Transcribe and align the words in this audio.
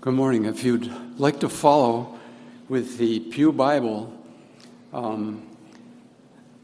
Good 0.00 0.14
morning. 0.14 0.44
If 0.44 0.62
you'd 0.62 0.88
like 1.18 1.40
to 1.40 1.48
follow 1.48 2.16
with 2.68 2.98
the 2.98 3.18
Pew 3.18 3.50
Bible, 3.50 4.16
um, 4.92 5.44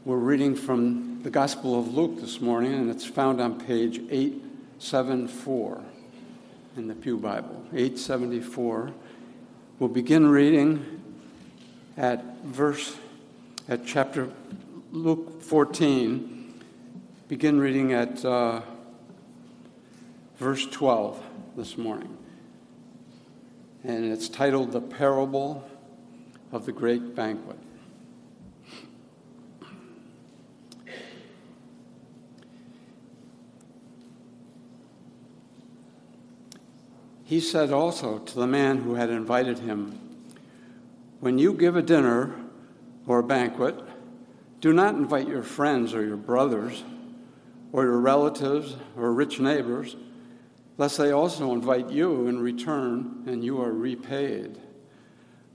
we're 0.05 0.15
reading 0.15 0.55
from 0.55 1.21
the 1.21 1.29
Gospel 1.29 1.77
of 1.77 1.93
Luke 1.93 2.21
this 2.21 2.39
morning, 2.39 2.73
and 2.73 2.89
it's 2.89 3.03
found 3.03 3.41
on 3.41 3.59
page 3.59 3.99
874 4.09 5.83
in 6.77 6.87
the 6.87 6.95
Pew 6.95 7.17
Bible. 7.17 7.61
874. 7.73 8.93
We'll 9.79 9.89
begin 9.89 10.29
reading 10.29 11.01
at 11.97 12.23
verse, 12.45 12.95
at 13.67 13.85
chapter 13.85 14.29
Luke 14.93 15.41
14. 15.41 16.61
Begin 17.27 17.59
reading 17.59 17.91
at 17.91 18.23
uh, 18.23 18.61
verse 20.37 20.65
12 20.67 21.21
this 21.57 21.77
morning 21.77 22.17
and 23.87 24.11
it's 24.11 24.27
titled 24.27 24.71
The 24.71 24.81
Parable 24.81 25.63
of 26.51 26.65
the 26.65 26.71
Great 26.71 27.15
Banquet. 27.15 27.59
He 37.23 37.39
said 37.39 37.71
also 37.71 38.19
to 38.19 38.35
the 38.35 38.47
man 38.47 38.79
who 38.79 38.95
had 38.95 39.09
invited 39.11 39.59
him, 39.59 39.99
When 41.19 41.37
you 41.37 41.53
give 41.53 41.75
a 41.75 41.81
dinner 41.81 42.35
or 43.05 43.19
a 43.19 43.23
banquet, 43.23 43.75
do 44.61 44.73
not 44.73 44.95
invite 44.95 45.27
your 45.27 45.43
friends 45.43 45.93
or 45.93 46.03
your 46.03 46.17
brothers 46.17 46.83
or 47.71 47.83
your 47.83 47.99
relatives 47.99 48.77
or 48.97 49.13
rich 49.13 49.39
neighbors 49.39 49.95
lest 50.77 50.97
they 50.97 51.11
also 51.11 51.53
invite 51.53 51.89
you 51.89 52.27
in 52.27 52.39
return 52.39 53.23
and 53.27 53.43
you 53.43 53.61
are 53.61 53.71
repaid. 53.71 54.59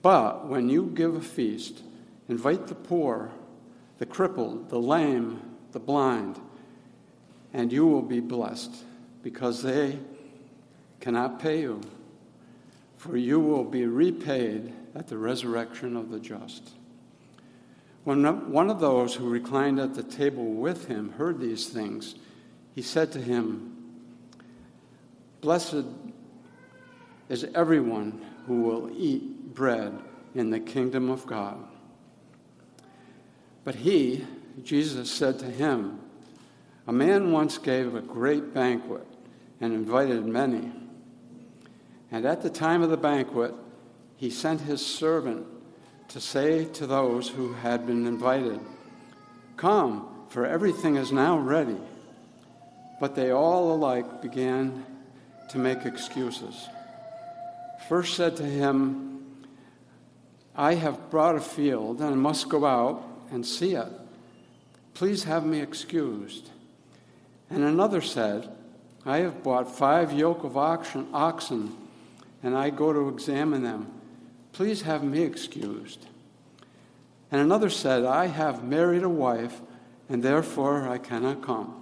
But 0.03 0.49
when 0.49 0.69
you 0.69 0.87
give 0.95 1.15
a 1.15 1.21
feast, 1.21 1.83
invite 2.29 2.67
the 2.67 2.75
poor, 2.75 3.31
the 3.99 4.07
crippled, 4.07 4.71
the 4.71 4.79
lame, 4.79 5.43
the 5.73 5.81
blind, 5.81 6.41
and 7.53 7.73
you 7.73 7.87
will 7.87 8.03
be 8.03 8.21
blessed 8.21 8.75
because 9.23 9.63
they 9.63 9.99
cannot 11.01 11.41
pay 11.41 11.61
you, 11.61 11.81
for 12.97 13.17
you 13.17 13.41
will 13.41 13.65
be 13.65 13.87
repaid 13.87 14.73
at 14.95 15.09
the 15.09 15.19
resurrection 15.19 15.97
of 15.97 16.11
the 16.11 16.21
just. 16.21 16.71
When 18.05 18.51
one 18.51 18.71
of 18.71 18.81
those 18.81 19.15
who 19.15 19.29
reclined 19.29 19.79
at 19.79 19.95
the 19.95 20.03
table 20.03 20.47
with 20.47 20.87
him 20.87 21.13
heard 21.13 21.39
these 21.39 21.69
things, 21.69 22.15
he 22.75 22.81
said 22.81 23.13
to 23.13 23.21
him, 23.21 23.70
Blessed 25.41 25.85
is 27.29 27.47
everyone 27.55 28.21
who 28.47 28.63
will 28.63 28.91
eat 28.97 29.55
bread 29.55 29.99
in 30.35 30.51
the 30.51 30.61
kingdom 30.61 31.11
of 31.11 31.27
God. 31.27 31.59
But 33.65 33.75
he, 33.75 34.27
Jesus, 34.63 35.11
said 35.11 35.39
to 35.39 35.47
him, 35.47 36.01
A 36.87 36.93
man 36.93 37.33
once 37.33 37.59
gave 37.59 37.95
a 37.95 38.01
great 38.01 38.53
banquet 38.53 39.07
and 39.61 39.73
invited 39.73 40.27
many. 40.27 40.73
And 42.11 42.27
at 42.27 42.43
the 42.43 42.51
time 42.51 42.83
of 42.83 42.91
the 42.91 42.97
banquet, 42.97 43.55
he 44.17 44.31
sent 44.31 44.63
his 44.63 44.85
servant 44.85 45.47
to 46.09 46.21
say 46.21 46.65
to 46.65 46.87
those 46.87 47.29
who 47.29 47.53
had 47.53 47.87
been 47.87 48.07
invited, 48.07 48.61
Come, 49.57 50.09
for 50.29 50.45
everything 50.45 50.97
is 50.97 51.13
now 51.13 51.39
ready. 51.39 51.79
But 52.99 53.15
they 53.15 53.31
all 53.31 53.73
alike 53.73 54.21
began 54.21 54.85
to 55.51 55.59
make 55.59 55.85
excuses. 55.85 56.69
First 57.89 58.15
said 58.15 58.37
to 58.37 58.45
him, 58.45 59.47
I 60.55 60.75
have 60.75 61.11
brought 61.11 61.37
a 61.37 61.41
field 61.41 62.01
and 62.01 62.21
must 62.21 62.49
go 62.49 62.65
out 62.65 63.03
and 63.31 63.47
see 63.47 63.75
it. 63.75 63.89
Please 64.95 65.25
have 65.25 65.47
me 65.47 65.61
excused. 65.61 66.51
And 67.49 67.65
another 67.65 68.01
said, 68.01 68.49
I 69.05 69.19
have 69.19 69.43
bought 69.43 69.75
five 69.75 70.13
yoke 70.13 70.45
of 70.45 70.57
oxen, 70.57 71.77
and 72.43 72.57
I 72.57 72.71
go 72.71 72.93
to 72.93 73.09
examine 73.09 73.63
them. 73.63 73.91
Please 74.53 74.83
have 74.83 75.03
me 75.03 75.23
excused. 75.23 76.07
And 77.33 77.41
another 77.41 77.71
said, 77.71 78.05
I 78.05 78.27
have 78.27 78.65
married 78.65 79.03
a 79.03 79.09
wife, 79.09 79.61
and 80.09 80.23
therefore 80.23 80.89
I 80.89 80.99
cannot 80.99 81.43
come. 81.43 81.80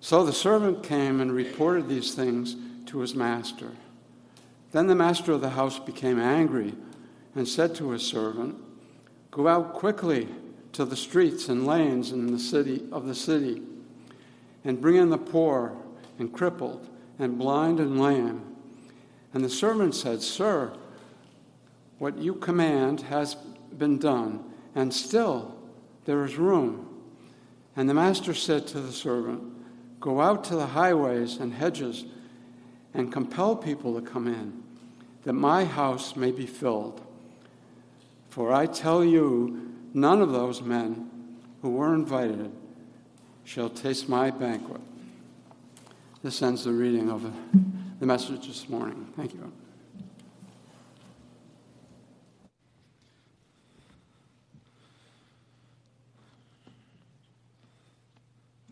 So 0.00 0.24
the 0.24 0.32
servant 0.32 0.82
came 0.82 1.20
and 1.20 1.30
reported 1.30 1.88
these 1.88 2.14
things 2.14 2.56
to 2.86 3.00
his 3.00 3.14
master. 3.14 3.70
Then 4.72 4.86
the 4.86 4.94
master 4.94 5.32
of 5.32 5.42
the 5.42 5.50
house 5.50 5.78
became 5.78 6.18
angry 6.18 6.74
and 7.34 7.46
said 7.46 7.74
to 7.76 7.90
his 7.90 8.02
servant, 8.02 8.56
Go 9.30 9.46
out 9.46 9.74
quickly 9.74 10.28
to 10.72 10.84
the 10.84 10.96
streets 10.96 11.48
and 11.48 11.66
lanes 11.66 12.12
in 12.12 12.32
the 12.32 12.38
city 12.38 12.84
of 12.90 13.06
the 13.06 13.14
city, 13.14 13.62
and 14.64 14.80
bring 14.80 14.96
in 14.96 15.10
the 15.10 15.18
poor 15.18 15.76
and 16.18 16.32
crippled 16.32 16.88
and 17.18 17.38
blind 17.38 17.78
and 17.78 18.00
lame. 18.00 18.42
And 19.34 19.44
the 19.44 19.50
servant 19.50 19.94
said, 19.94 20.22
Sir, 20.22 20.72
what 21.98 22.16
you 22.16 22.34
command 22.34 23.02
has 23.02 23.34
been 23.76 23.98
done, 23.98 24.44
and 24.74 24.92
still 24.92 25.56
there 26.06 26.24
is 26.24 26.36
room. 26.36 26.86
And 27.76 27.88
the 27.88 27.94
master 27.94 28.34
said 28.34 28.66
to 28.68 28.80
the 28.80 28.92
servant, 28.92 29.49
Go 30.00 30.20
out 30.22 30.44
to 30.44 30.56
the 30.56 30.66
highways 30.66 31.36
and 31.36 31.52
hedges 31.52 32.06
and 32.94 33.12
compel 33.12 33.54
people 33.54 33.94
to 33.94 34.00
come 34.00 34.26
in, 34.26 34.62
that 35.24 35.34
my 35.34 35.64
house 35.64 36.16
may 36.16 36.32
be 36.32 36.46
filled. 36.46 37.02
For 38.30 38.52
I 38.52 38.66
tell 38.66 39.04
you, 39.04 39.74
none 39.92 40.22
of 40.22 40.32
those 40.32 40.62
men 40.62 41.10
who 41.60 41.70
were 41.70 41.94
invited 41.94 42.50
shall 43.44 43.68
taste 43.68 44.08
my 44.08 44.30
banquet. 44.30 44.80
This 46.22 46.40
ends 46.42 46.64
the 46.64 46.72
reading 46.72 47.10
of 47.10 47.30
the 47.98 48.06
message 48.06 48.46
this 48.46 48.68
morning. 48.68 49.06
Thank 49.16 49.34
you. 49.34 49.52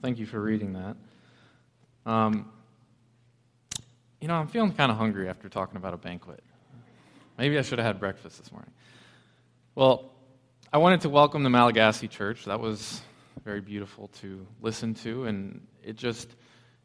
Thank 0.01 0.19
you 0.19 0.27
for 0.27 0.41
reading 0.41 0.73
that. 0.75 0.97
Um, 2.09 2.51
you 4.19 4.29
know, 4.29 4.35
I'm 4.37 4.49
feeling 4.49 4.73
kind 4.73 4.91
of 4.91 4.97
hungry 4.97 5.29
after 5.29 5.51
talking 5.51 5.77
about 5.77 5.93
a 5.93 5.99
banquet. 5.99 6.43
Maybe 7.37 7.59
I 7.59 7.61
should 7.61 7.79
have 7.79 7.85
had 7.85 8.01
breakfast 8.01 8.39
this 8.39 8.51
morning. 8.51 8.71
Well, 9.75 10.15
I 10.73 10.79
wanted 10.79 11.03
to 11.03 11.11
welcome 11.11 11.43
the 11.43 11.51
Malagasy 11.51 12.09
Church. 12.09 12.47
That 12.47 12.61
was 12.61 13.03
very 13.45 13.61
beautiful 13.61 14.09
to 14.23 14.47
listen 14.63 14.95
to, 14.95 15.25
and 15.25 15.67
it 15.85 15.97
just 15.97 16.35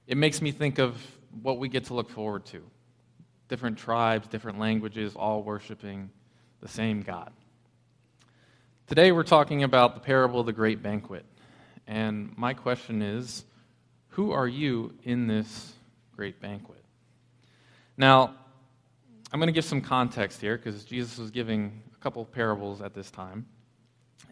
it 0.07 0.17
makes 0.17 0.41
me 0.41 0.51
think 0.51 0.77
of 0.77 0.97
what 1.41 1.57
we 1.57 1.69
get 1.69 1.85
to 1.85 1.93
look 1.93 2.09
forward 2.09 2.45
to. 2.47 2.61
Different 3.47 3.77
tribes, 3.77 4.27
different 4.27 4.59
languages, 4.59 5.15
all 5.15 5.41
worshiping 5.41 6.09
the 6.59 6.67
same 6.67 7.01
God. 7.01 7.31
Today 8.87 9.13
we're 9.13 9.23
talking 9.23 9.63
about 9.63 9.93
the 9.93 10.01
parable 10.01 10.41
of 10.41 10.47
the 10.47 10.51
great 10.51 10.83
banquet. 10.83 11.25
And 11.87 12.37
my 12.37 12.53
question 12.53 13.01
is 13.01 13.45
who 14.13 14.31
are 14.31 14.47
you 14.47 14.93
in 15.03 15.25
this 15.25 15.73
great 16.15 16.39
banquet? 16.39 16.83
Now, 17.97 18.35
I'm 19.31 19.39
going 19.39 19.47
to 19.47 19.53
give 19.53 19.65
some 19.65 19.81
context 19.81 20.39
here 20.39 20.55
because 20.55 20.83
Jesus 20.83 21.17
was 21.17 21.31
giving 21.31 21.81
a 21.95 21.97
couple 21.97 22.21
of 22.21 22.31
parables 22.31 22.81
at 22.81 22.93
this 22.93 23.09
time. 23.09 23.47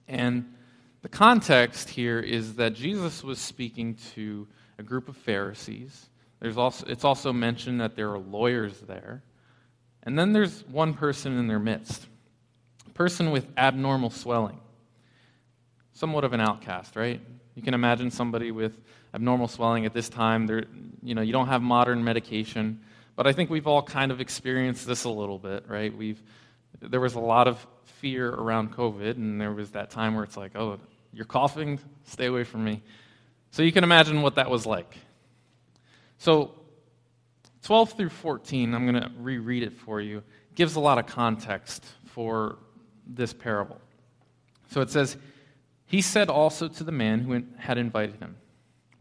And 0.08 0.54
the 1.02 1.10
context 1.10 1.90
here 1.90 2.20
is 2.20 2.56
that 2.56 2.76
Jesus 2.76 3.24
was 3.24 3.40
speaking 3.40 3.98
to 4.14 4.48
a 4.78 4.84
group 4.84 5.10
of 5.10 5.18
Pharisees. 5.18 6.10
There's 6.40 6.58
also, 6.58 6.86
it's 6.88 7.04
also 7.04 7.34
mentioned 7.34 7.82
that 7.82 7.96
there 7.96 8.12
are 8.12 8.20
lawyers 8.20 8.80
there. 8.82 9.24
And 10.04 10.18
then 10.18 10.32
there's 10.32 10.64
one 10.68 10.94
person 10.94 11.40
in 11.40 11.48
their 11.48 11.60
midst, 11.60 12.06
a 12.86 12.92
person 12.92 13.32
with 13.32 13.48
abnormal 13.58 14.12
swelling. 14.12 14.60
Somewhat 15.94 16.24
of 16.24 16.34
an 16.34 16.42
outcast, 16.42 16.96
right? 16.96 17.20
You 17.56 17.64
can 17.64 17.74
imagine 17.74 18.12
somebody 18.12 18.52
with 18.52 18.80
abnormal 19.14 19.48
swelling 19.48 19.86
at 19.86 19.94
this 19.94 20.10
time. 20.10 20.48
There, 20.48 20.66
you 21.02 21.16
know, 21.16 21.22
you 21.22 21.34
don't 21.34 21.48
have 21.48 21.62
modern 21.62 22.04
medication, 22.04 22.82
but 23.16 23.28
I 23.28 23.34
think 23.34 23.50
we've 23.50 23.68
all 23.68 23.84
kind 23.84 24.12
of 24.12 24.22
experienced 24.22 24.88
this 24.88 25.04
a 25.04 25.10
little 25.10 25.40
bit, 25.40 25.66
right? 25.68 25.96
We've 25.96 26.22
there 26.80 27.00
was 27.00 27.16
a 27.16 27.20
lot 27.20 27.48
of 27.48 27.66
fear 28.00 28.30
around 28.30 28.76
COVID, 28.76 29.12
and 29.16 29.40
there 29.40 29.52
was 29.52 29.72
that 29.72 29.92
time 29.92 30.16
where 30.16 30.24
it's 30.24 30.38
like, 30.38 30.56
oh, 30.56 30.80
you're 31.14 31.26
coughing, 31.26 31.80
stay 32.06 32.26
away 32.26 32.44
from 32.44 32.64
me. 32.64 32.82
So 33.52 33.64
you 33.64 33.72
can 33.72 33.84
imagine 33.84 34.22
what 34.22 34.36
that 34.36 34.50
was 34.50 34.66
like. 34.66 34.98
So 36.18 36.56
12 37.64 37.94
through 37.94 38.10
14, 38.10 38.74
I'm 38.74 38.88
going 38.88 39.02
to 39.02 39.12
reread 39.20 39.64
it 39.64 39.74
for 39.74 40.02
you, 40.02 40.24
gives 40.56 40.76
a 40.76 40.80
lot 40.80 40.98
of 40.98 41.06
context 41.06 41.86
for 42.06 42.58
this 43.06 43.34
parable. 43.34 43.80
So 44.70 44.82
it 44.82 44.90
says, 44.90 45.18
He 45.86 46.02
said 46.02 46.30
also 46.30 46.68
to 46.68 46.84
the 46.84 46.92
man 46.92 47.20
who 47.20 47.44
had 47.58 47.78
invited 47.78 48.16
him, 48.18 48.38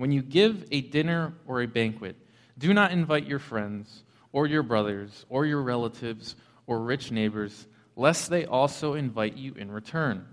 when 0.00 0.12
you 0.12 0.22
give 0.22 0.64
a 0.70 0.80
dinner 0.80 1.34
or 1.46 1.60
a 1.60 1.66
banquet, 1.66 2.16
do 2.56 2.72
not 2.72 2.90
invite 2.90 3.26
your 3.26 3.38
friends 3.38 4.02
or 4.32 4.46
your 4.46 4.62
brothers, 4.62 5.26
or 5.28 5.44
your 5.44 5.60
relatives, 5.60 6.36
or 6.66 6.80
rich 6.80 7.10
neighbors, 7.10 7.66
lest 7.96 8.30
they 8.30 8.46
also 8.46 8.94
invite 8.94 9.36
you 9.36 9.52
in 9.54 9.70
return, 9.70 10.24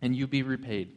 and 0.00 0.14
you 0.14 0.28
be 0.28 0.44
repaid. 0.44 0.92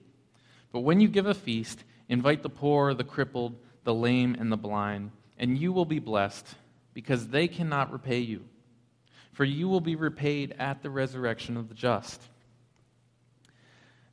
But 0.72 0.82
when 0.82 1.02
you 1.02 1.08
give 1.08 1.26
a 1.26 1.34
feast, 1.34 1.84
invite 2.08 2.44
the 2.44 2.50
poor, 2.50 2.94
the 2.94 3.04
crippled, 3.04 3.56
the 3.84 3.96
lame, 3.96 4.36
and 4.38 4.52
the 4.52 4.58
blind, 4.58 5.10
and 5.40 5.58
you 5.58 5.74
will 5.74 5.86
be 5.86 5.98
blessed, 5.98 6.46
because 6.94 7.30
they 7.30 7.48
cannot 7.48 7.92
repay 7.92 8.20
you. 8.20 8.44
For 9.32 9.44
you 9.44 9.68
will 9.70 9.82
be 9.82 9.96
repaid 9.96 10.54
at 10.60 10.84
the 10.84 10.92
resurrection 10.92 11.58
of 11.58 11.68
the 11.68 11.76
just. 11.76 12.22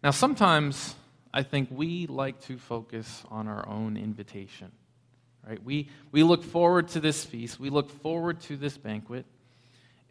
Now, 0.03 0.11
sometimes 0.11 0.95
I 1.37 1.43
think 1.43 1.69
we 1.73 2.07
like 2.07 2.41
to 2.43 2.57
focus 2.57 3.25
on 3.29 3.49
our 3.49 3.69
own 3.69 3.97
invitation. 3.97 4.71
Right? 5.45 5.63
We, 5.63 5.91
we 6.13 6.23
look 6.23 6.45
forward 6.45 6.89
to 6.91 7.01
this 7.01 7.25
feast, 7.25 7.59
we 7.59 7.71
look 7.71 7.91
forward 7.91 8.41
to 8.43 8.57
this 8.57 8.79
banquet, 8.79 9.27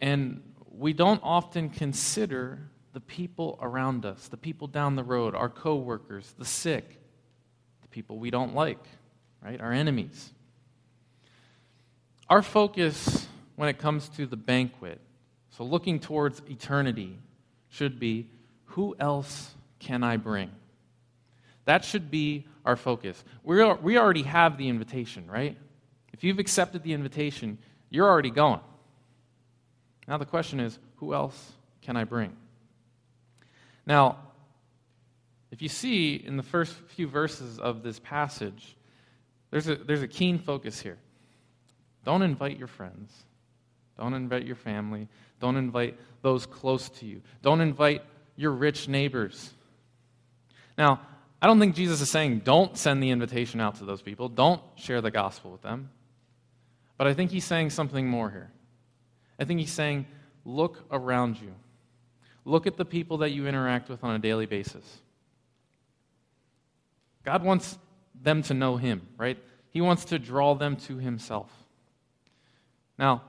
and 0.01 0.43
we 0.69 0.91
don't 0.91 1.21
often 1.23 1.69
consider 1.69 2.59
the 2.91 2.99
people 2.99 3.57
around 3.61 4.05
us, 4.05 4.27
the 4.27 4.37
people 4.37 4.67
down 4.67 4.97
the 4.97 5.03
road, 5.03 5.33
our 5.33 5.47
coworkers, 5.47 6.35
the 6.37 6.45
sick, 6.45 6.99
the 7.81 7.87
people 7.87 8.19
we 8.19 8.29
don't 8.29 8.53
like, 8.53 8.85
right? 9.41 9.61
Our 9.61 9.71
enemies. 9.71 10.33
Our 12.29 12.41
focus 12.41 13.27
when 13.55 13.69
it 13.69 13.79
comes 13.79 14.09
to 14.09 14.25
the 14.25 14.35
banquet, 14.35 14.99
so 15.51 15.63
looking 15.63 16.01
towards 16.01 16.41
eternity, 16.49 17.17
should 17.69 17.97
be 17.97 18.27
who 18.65 18.93
else 18.99 19.55
can 19.79 20.03
I 20.03 20.17
bring? 20.17 20.51
That 21.65 21.85
should 21.85 22.11
be 22.11 22.45
our 22.65 22.75
focus. 22.75 23.23
we 23.43 23.63
we 23.81 23.97
already 23.97 24.23
have 24.23 24.57
the 24.57 24.69
invitation, 24.69 25.27
right? 25.27 25.57
If 26.13 26.23
you've 26.23 26.39
accepted 26.39 26.83
the 26.83 26.93
invitation, 26.93 27.57
you're 27.89 28.07
already 28.07 28.29
going. 28.29 28.61
Now 30.07 30.17
the 30.17 30.25
question 30.25 30.59
is, 30.59 30.77
who 30.97 31.13
else 31.13 31.53
can 31.81 31.97
I 31.97 32.03
bring? 32.03 32.35
Now, 33.85 34.17
if 35.51 35.61
you 35.61 35.69
see 35.69 36.15
in 36.15 36.37
the 36.37 36.43
first 36.43 36.73
few 36.87 37.07
verses 37.07 37.59
of 37.59 37.83
this 37.83 37.99
passage, 37.99 38.75
there's 39.51 39.67
a, 39.67 39.75
there's 39.75 40.01
a 40.01 40.07
keen 40.07 40.39
focus 40.39 40.79
here. 40.79 40.97
Don't 42.03 42.21
invite 42.21 42.57
your 42.57 42.67
friends. 42.67 43.13
Don't 43.97 44.13
invite 44.13 44.45
your 44.45 44.55
family. 44.55 45.07
Don't 45.39 45.55
invite 45.55 45.99
those 46.21 46.45
close 46.45 46.89
to 46.89 47.05
you. 47.05 47.21
Don't 47.41 47.61
invite 47.61 48.01
your 48.35 48.51
rich 48.51 48.87
neighbors. 48.87 49.51
Now, 50.77 51.01
I 51.43 51.47
don't 51.47 51.59
think 51.59 51.75
Jesus 51.75 51.99
is 51.99 52.09
saying 52.09 52.43
don't 52.45 52.77
send 52.77 53.03
the 53.03 53.09
invitation 53.09 53.59
out 53.59 53.75
to 53.75 53.85
those 53.85 54.01
people, 54.01 54.29
don't 54.29 54.61
share 54.75 55.01
the 55.01 55.11
gospel 55.11 55.51
with 55.51 55.61
them. 55.61 55.89
But 56.97 57.07
I 57.07 57.13
think 57.13 57.31
he's 57.31 57.43
saying 57.43 57.71
something 57.71 58.07
more 58.07 58.29
here. 58.31 58.49
I 59.37 59.43
think 59.43 59.59
he's 59.59 59.73
saying 59.73 60.05
look 60.45 60.85
around 60.89 61.41
you, 61.41 61.53
look 62.45 62.65
at 62.65 62.77
the 62.77 62.85
people 62.85 63.17
that 63.17 63.31
you 63.31 63.45
interact 63.45 63.89
with 63.89 64.05
on 64.05 64.15
a 64.15 64.19
daily 64.19 64.45
basis. 64.45 64.85
God 67.25 67.43
wants 67.43 67.77
them 68.21 68.41
to 68.43 68.53
know 68.53 68.77
him, 68.77 69.05
right? 69.17 69.37
He 69.69 69.81
wants 69.81 70.05
to 70.05 70.19
draw 70.19 70.55
them 70.55 70.77
to 70.77 70.95
himself. 70.95 71.51
Now, 72.97 73.21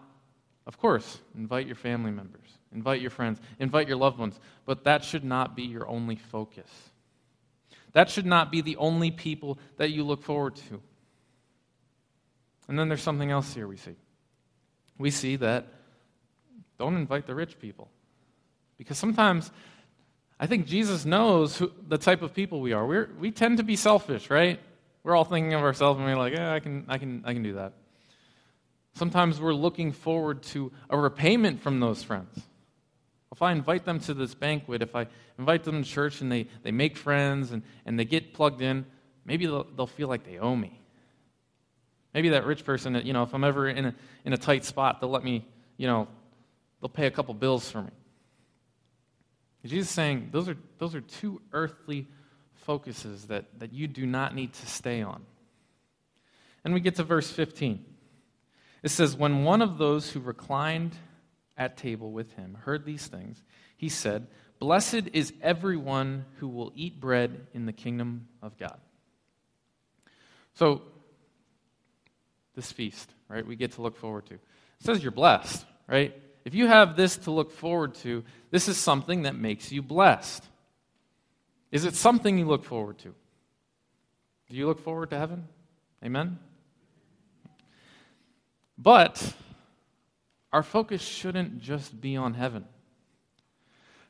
of 0.69 0.79
course, 0.79 1.19
invite 1.37 1.67
your 1.67 1.75
family 1.75 2.13
members, 2.13 2.47
invite 2.73 3.01
your 3.01 3.11
friends, 3.11 3.41
invite 3.59 3.89
your 3.89 3.97
loved 3.97 4.21
ones, 4.21 4.39
but 4.67 4.85
that 4.85 5.03
should 5.03 5.25
not 5.25 5.57
be 5.57 5.65
your 5.65 5.89
only 5.89 6.15
focus. 6.15 6.71
That 7.95 8.11
should 8.11 8.27
not 8.27 8.53
be 8.53 8.61
the 8.61 8.77
only 8.77 9.11
people 9.11 9.59
that 9.79 9.91
you 9.91 10.05
look 10.05 10.23
forward 10.23 10.57
to. 10.69 10.81
And 12.69 12.79
then 12.79 12.89
there's 12.89 13.03
something 13.03 13.31
else 13.31 13.55
here 13.55 13.67
we 13.67 13.77
see. 13.77 13.97
We 14.99 15.11
see 15.11 15.37
that 15.37 15.67
don't 16.79 16.97
invite 16.97 17.27
the 17.27 17.35
rich 17.35 17.59
people. 17.59 17.89
Because 18.79 18.99
sometimes 18.99 19.51
I 20.39 20.47
think 20.47 20.67
Jesus 20.67 21.05
knows 21.05 21.57
who, 21.57 21.71
the 21.89 21.99
type 21.99 22.23
of 22.23 22.35
people 22.35 22.61
we 22.61 22.73
are. 22.73 22.85
We're, 22.85 23.11
we 23.19 23.31
tend 23.31 23.59
to 23.59 23.63
be 23.63 23.77
selfish, 23.77 24.29
right? 24.29 24.59
We're 25.05 25.15
all 25.15 25.25
thinking 25.25 25.55
of 25.55 25.63
ourselves 25.63 25.99
and 25.99 26.09
we're 26.09 26.17
like, 26.17 26.35
yeah, 26.35 26.53
I 26.53 26.61
can, 26.61 26.85
I, 26.89 26.99
can, 26.99 27.23
I 27.25 27.33
can 27.33 27.43
do 27.43 27.55
that. 27.55 27.75
Sometimes 28.95 29.41
we're 29.41 29.55
looking 29.55 29.93
forward 29.93 30.43
to 30.45 30.73
a 30.91 30.99
repayment 30.99 31.63
from 31.63 31.81
those 31.81 32.03
friends. 32.03 32.41
If 33.35 33.43
I 33.43 33.51
invite 33.51 33.85
them 33.85 33.99
to 33.99 34.15
this 34.15 34.33
banquet, 34.33 34.81
if 34.81 34.95
I 34.95 35.09
invite 35.41 35.65
them 35.65 35.83
to 35.83 35.89
church 35.89 36.21
and 36.21 36.31
they, 36.31 36.47
they 36.63 36.71
make 36.71 36.97
friends 36.97 37.51
and, 37.51 37.65
and 37.85 37.99
they 37.99 38.05
get 38.05 38.33
plugged 38.33 38.63
in, 38.63 38.87
maybe 39.25 39.47
they'll, 39.47 39.65
they'll 39.65 39.89
feel 39.89 40.07
like 40.07 40.25
they 40.25 40.39
owe 40.39 40.55
me. 40.55 40.81
Maybe 42.15 42.29
that 42.29 42.47
rich 42.47 42.65
person, 42.65 42.93
that, 42.93 43.05
you 43.05 43.13
know, 43.13 43.25
if 43.25 43.35
I'm 43.35 43.43
ever 43.43 43.69
in 43.69 43.87
a, 43.87 43.95
in 44.25 44.33
a 44.35 44.37
tight 44.37 44.65
spot, 44.65 45.01
they'll 45.01 45.11
let 45.11 45.25
me, 45.25 45.45
you 45.77 45.89
know, 45.89 46.07
they'll 46.81 46.89
pay 46.89 47.07
a 47.07 47.11
couple 47.11 47.35
bills 47.35 47.69
for 47.69 47.83
me. 47.83 47.91
Jesus 49.65 49.89
is 49.89 49.93
saying 49.93 50.29
those 50.31 50.49
are, 50.49 50.57
those 50.79 50.95
are 50.95 51.01
two 51.01 51.43
earthly 51.53 52.07
focuses 52.53 53.25
that, 53.25 53.47
that 53.59 53.73
you 53.73 53.89
do 53.89 54.07
not 54.07 54.33
need 54.33 54.53
to 54.53 54.67
stay 54.69 55.03
on. 55.03 55.23
And 56.65 56.73
we 56.73 56.79
get 56.79 56.95
to 56.97 57.03
verse 57.03 57.29
15. 57.33 57.85
It 58.85 58.91
says, 58.91 59.17
When 59.17 59.43
one 59.43 59.61
of 59.61 59.77
those 59.79 60.13
who 60.13 60.21
reclined 60.21 60.95
at 61.57 61.77
table 61.77 62.11
with 62.11 62.33
him 62.35 62.59
heard 62.63 62.85
these 62.85 63.07
things, 63.07 63.43
he 63.77 63.89
said, 63.89 64.27
Blessed 64.59 65.09
is 65.13 65.33
everyone 65.43 66.25
who 66.39 66.49
will 66.49 66.73
eat 66.75 67.01
bread 67.01 67.47
in 67.53 67.67
the 67.67 67.73
kingdom 67.73 68.29
of 68.41 68.57
God. 68.57 68.79
So, 70.55 70.83
this 72.55 72.71
feast, 72.71 73.11
right, 73.29 73.45
we 73.45 73.57
get 73.57 73.73
to 73.73 73.83
look 73.83 73.97
forward 73.97 74.27
to. 74.27 74.35
It 74.35 74.41
says 74.81 75.03
you're 75.03 75.13
blessed, 75.13 75.65
right? 75.89 76.15
If 76.45 76.55
you 76.55 76.67
have 76.67 76.97
this 76.97 77.17
to 77.19 77.31
look 77.31 77.51
forward 77.51 77.95
to, 77.97 78.23
this 78.51 78.69
is 78.69 78.77
something 78.77 79.23
that 79.23 79.35
makes 79.35 79.73
you 79.73 79.83
blessed. 79.83 80.45
Is 81.73 81.85
it 81.85 81.97
something 81.97 82.39
you 82.39 82.45
look 82.45 82.65
forward 82.65 82.99
to? 82.99 83.15
Do 84.49 84.57
you 84.57 84.67
look 84.67 84.81
forward 84.85 85.11
to 85.11 85.19
heaven? 85.19 85.49
Amen? 86.05 86.39
But 88.79 89.35
our 90.55 90.63
focus 90.63 91.03
shouldn't 91.03 91.59
just 91.59 92.01
be 92.01 92.17
on 92.17 92.33
heaven. 92.33 92.65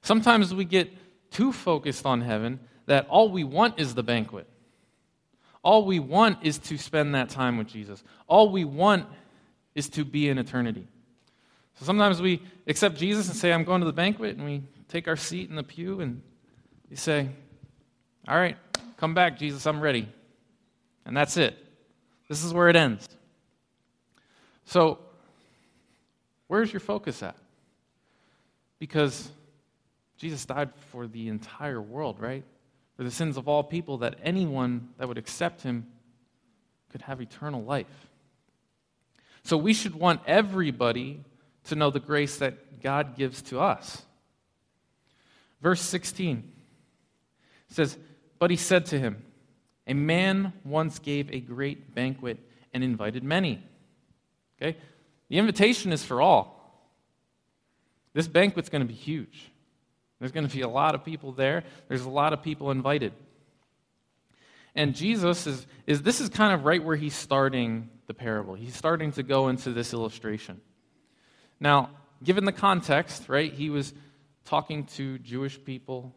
Sometimes 0.03 0.55
we 0.55 0.67
get 0.67 0.93
too 1.31 1.55
focused 1.55 2.05
on 2.05 2.21
heaven 2.21 2.61
that 2.85 3.07
all 3.09 3.31
we 3.31 3.45
want 3.45 3.81
is 3.81 3.95
the 3.95 4.03
banquet. 4.03 4.47
All 5.63 5.87
we 5.87 6.01
want 6.01 6.45
is 6.45 6.59
to 6.59 6.77
spend 6.77 7.15
that 7.15 7.31
time 7.31 7.57
with 7.57 7.69
Jesus. 7.69 8.05
All 8.27 8.53
we 8.53 8.67
want 8.67 9.07
is 9.75 9.89
to 9.89 10.05
be 10.05 10.29
in 10.29 10.37
eternity. 10.37 10.87
So 11.77 11.87
sometimes 11.87 12.21
we 12.21 12.43
accept 12.67 12.99
Jesus 12.99 13.27
and 13.29 13.37
say, 13.37 13.51
I'm 13.51 13.65
going 13.65 13.81
to 13.81 13.87
the 13.87 13.95
banquet, 13.95 14.37
and 14.37 14.45
we 14.45 14.65
take 14.89 15.09
our 15.09 15.17
seat 15.17 15.49
in 15.49 15.57
the 15.57 15.63
pew 15.63 16.03
and 16.03 16.21
we 16.91 16.97
say, 16.97 17.27
All 18.29 18.37
right, 18.37 18.59
come 18.99 19.15
back, 19.15 19.39
Jesus, 19.39 19.67
I'm 19.67 19.81
ready. 19.81 20.07
And 21.07 21.17
that's 21.17 21.39
it. 21.39 21.57
This 22.29 22.45
is 22.45 22.53
where 22.53 22.69
it 22.69 22.77
ends. 22.77 23.09
So 24.67 24.99
Where's 26.47 26.73
your 26.73 26.81
focus 26.81 27.23
at? 27.23 27.37
Because 28.79 29.31
Jesus 30.17 30.45
died 30.45 30.71
for 30.91 31.07
the 31.07 31.29
entire 31.29 31.81
world, 31.81 32.21
right? 32.21 32.45
For 32.97 33.05
the 33.05 33.11
sins 33.11 33.37
of 33.37 33.49
all 33.49 33.63
people, 33.63 33.99
that 33.99 34.17
anyone 34.23 34.91
that 34.99 35.09
would 35.09 35.19
accept 35.19 35.63
him 35.63 35.87
could 36.91 37.03
have 37.03 37.21
eternal 37.21 37.63
life. 37.63 37.87
So 39.43 39.57
we 39.57 39.75
should 39.75 39.95
want 39.95 40.21
everybody 40.27 41.21
to 41.65 41.75
know 41.75 41.91
the 41.91 42.01
grace 42.01 42.37
that 42.39 42.83
God 42.83 43.17
gives 43.17 43.43
to 43.43 43.61
us. 43.61 44.03
Verse 45.61 45.81
16 45.81 46.53
says, 47.69 47.97
But 48.39 48.51
he 48.51 48.57
said 48.57 48.87
to 48.87 48.99
him, 48.99 49.23
A 49.87 49.95
man 49.95 50.53
once 50.65 50.99
gave 50.99 51.33
a 51.33 51.41
great 51.41 51.95
banquet 51.95 52.39
and 52.73 52.85
invited 52.85 53.25
many. 53.25 53.63
Okay? 54.61 54.77
The 55.29 55.39
invitation 55.39 55.93
is 55.93 56.05
for 56.05 56.21
all. 56.21 56.55
This 58.13 58.29
banquet's 58.29 58.69
going 58.69 58.83
to 58.83 58.89
be 58.89 58.95
huge. 58.95 59.51
There's 60.21 60.33
going 60.33 60.47
to 60.47 60.55
be 60.55 60.63
a 60.63 60.69
lot 60.69 60.95
of 60.95 61.05
people 61.05 61.33
there. 61.33 61.65
There's 61.89 62.05
a 62.05 62.11
lot 62.11 62.33
of 62.33 62.43
people 62.43 62.71
invited. 62.71 63.13
And 64.75 64.95
Jesus 64.95 65.47
is, 65.47 65.67
is 65.87 66.03
this 66.03 66.21
is 66.21 66.29
kind 66.29 66.53
of 66.53 66.65
right 66.65 66.83
where 66.83 66.97
he's 66.97 67.15
starting 67.15 67.91
the 68.07 68.15
parable. 68.15 68.55
He's 68.55 68.75
starting 68.75 69.13
to 69.13 69.23
go 69.23 69.49
into 69.49 69.71
this 69.73 69.93
illustration. 69.93 70.61
Now, 71.61 71.91
given 72.23 72.45
the 72.45 72.53
context, 72.53 73.29
right, 73.29 73.53
he 73.53 73.71
was 73.71 73.95
talking 74.45 74.85
to 74.87 75.19
Jewish 75.19 75.63
people, 75.63 76.15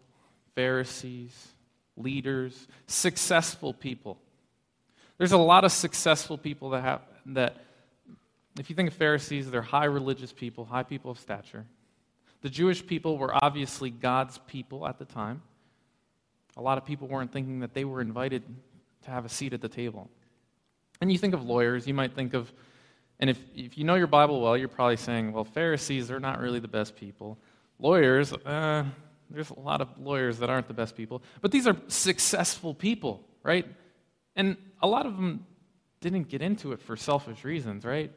Pharisees, 0.56 1.36
leaders, 1.96 2.68
successful 2.88 3.74
people. 3.74 4.20
There's 5.18 5.32
a 5.32 5.38
lot 5.38 5.64
of 5.64 5.72
successful 5.72 6.38
people 6.38 6.72
that 6.72 6.82
have 6.82 7.02
that 7.28 7.58
if 8.60 8.70
you 8.70 8.76
think 8.76 8.90
of 8.90 8.96
Pharisees, 8.96 9.50
they're 9.50 9.62
high 9.62 9.86
religious 9.86 10.32
people, 10.34 10.66
high 10.66 10.84
people 10.84 11.12
of 11.12 11.20
stature. 11.20 11.66
The 12.42 12.50
Jewish 12.50 12.86
people 12.86 13.18
were 13.18 13.34
obviously 13.44 13.90
God's 13.90 14.38
people 14.48 14.88
at 14.88 15.00
the 15.00 15.06
time. 15.06 15.42
A 16.56 16.62
lot 16.62 16.78
of 16.78 16.86
people 16.86 17.08
weren't 17.08 17.32
thinking 17.32 17.60
that 17.60 17.74
they 17.74 17.86
were 17.86 18.02
invited 18.02 18.44
to 19.04 19.12
have 19.12 19.26
a 19.26 19.30
seat 19.30 19.54
at 19.54 19.62
the 19.62 19.70
table. 19.70 20.10
And 21.02 21.12
you 21.12 21.18
think 21.18 21.34
of 21.34 21.44
lawyers, 21.44 21.88
you 21.88 21.94
might 21.94 22.14
think 22.14 22.34
of 22.34 22.52
And 23.20 23.30
if, 23.30 23.40
if 23.56 23.78
you 23.78 23.84
know 23.84 23.96
your 23.96 24.08
Bible 24.08 24.42
well, 24.42 24.56
you're 24.56 24.68
probably 24.68 24.98
saying, 24.98 25.32
well, 25.34 25.44
Pharisees, 25.44 26.08
they're 26.08 26.20
not 26.20 26.40
really 26.40 26.60
the 26.60 26.68
best 26.68 26.96
people. 26.96 27.38
Lawyers, 27.80 28.34
uh, 28.34 28.86
there's 29.30 29.50
a 29.50 29.60
lot 29.60 29.82
of 29.82 29.90
lawyers 30.00 30.38
that 30.40 30.50
aren't 30.50 30.68
the 30.68 30.74
best 30.74 30.96
people. 30.96 31.22
But 31.42 31.52
these 31.52 31.68
are 31.68 31.76
successful 31.88 32.74
people, 32.74 33.24
right? 33.44 33.66
And 34.36 34.58
a 34.82 34.88
lot 34.88 35.06
of 35.06 35.16
them 35.16 35.46
didn't 36.00 36.30
get 36.30 36.42
into 36.42 36.74
it 36.74 36.82
for 36.82 36.96
selfish 36.96 37.44
reasons, 37.44 37.86
right? 37.86 38.12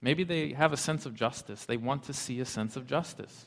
Maybe 0.00 0.24
they 0.24 0.52
have 0.52 0.72
a 0.72 0.76
sense 0.76 1.06
of 1.06 1.14
justice. 1.14 1.64
They 1.64 1.76
want 1.76 2.04
to 2.04 2.12
see 2.12 2.40
a 2.40 2.44
sense 2.44 2.76
of 2.76 2.86
justice. 2.86 3.46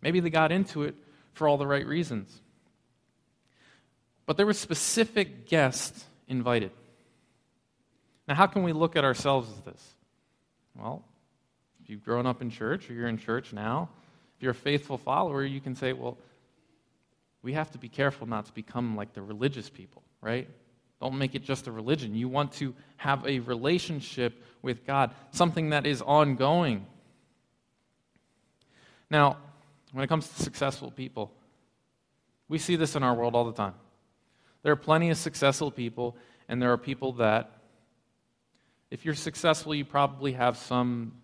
Maybe 0.00 0.20
they 0.20 0.30
got 0.30 0.52
into 0.52 0.82
it 0.82 0.94
for 1.32 1.48
all 1.48 1.56
the 1.56 1.66
right 1.66 1.86
reasons. 1.86 2.40
But 4.26 4.36
there 4.36 4.46
were 4.46 4.52
specific 4.52 5.48
guests 5.48 6.04
invited. 6.28 6.70
Now, 8.28 8.34
how 8.34 8.46
can 8.46 8.62
we 8.62 8.72
look 8.72 8.96
at 8.96 9.04
ourselves 9.04 9.50
as 9.50 9.60
this? 9.60 9.94
Well, 10.76 11.04
if 11.82 11.90
you've 11.90 12.04
grown 12.04 12.26
up 12.26 12.40
in 12.40 12.50
church 12.50 12.88
or 12.88 12.94
you're 12.94 13.08
in 13.08 13.18
church 13.18 13.52
now, 13.52 13.88
if 14.36 14.42
you're 14.42 14.52
a 14.52 14.54
faithful 14.54 14.98
follower, 14.98 15.44
you 15.44 15.60
can 15.60 15.74
say, 15.74 15.92
well, 15.92 16.16
we 17.42 17.54
have 17.54 17.70
to 17.72 17.78
be 17.78 17.88
careful 17.88 18.26
not 18.26 18.46
to 18.46 18.52
become 18.52 18.96
like 18.96 19.12
the 19.14 19.22
religious 19.22 19.68
people, 19.68 20.02
right? 20.20 20.48
Don't 21.02 21.18
make 21.18 21.34
it 21.34 21.42
just 21.42 21.66
a 21.66 21.72
religion. 21.72 22.14
You 22.14 22.28
want 22.28 22.52
to 22.52 22.72
have 22.96 23.26
a 23.26 23.40
relationship 23.40 24.40
with 24.62 24.86
God, 24.86 25.10
something 25.32 25.70
that 25.70 25.84
is 25.84 26.00
ongoing. 26.00 26.86
Now, 29.10 29.36
when 29.90 30.04
it 30.04 30.06
comes 30.06 30.28
to 30.28 30.42
successful 30.44 30.92
people, 30.92 31.32
we 32.48 32.58
see 32.58 32.76
this 32.76 32.94
in 32.94 33.02
our 33.02 33.14
world 33.14 33.34
all 33.34 33.44
the 33.44 33.52
time. 33.52 33.74
There 34.62 34.72
are 34.72 34.76
plenty 34.76 35.10
of 35.10 35.16
successful 35.16 35.72
people, 35.72 36.16
and 36.48 36.62
there 36.62 36.70
are 36.70 36.78
people 36.78 37.14
that, 37.14 37.50
if 38.92 39.04
you're 39.04 39.16
successful, 39.16 39.74
you 39.74 39.84
probably 39.84 40.34
have 40.34 40.56
some 40.56 41.14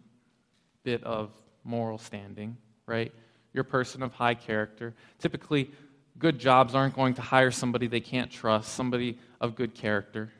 bit 0.82 1.04
of 1.04 1.30
moral 1.62 1.99
standing, 1.99 2.56
right? 2.85 3.12
You're 3.52 3.62
a 3.62 3.64
person 3.64 4.02
of 4.02 4.12
high 4.12 4.35
character. 4.35 4.92
Typically, 5.20 5.70
good 6.18 6.40
jobs 6.40 6.75
aren't 6.75 6.97
going 6.97 7.14
to 7.14 7.23
hire 7.23 7.52
somebody 7.52 7.87
they 7.87 8.00
can't 8.00 8.28
trust, 8.28 8.75
somebody 8.75 9.20
of 9.40 9.54
good 9.54 9.75
character. 9.75 10.30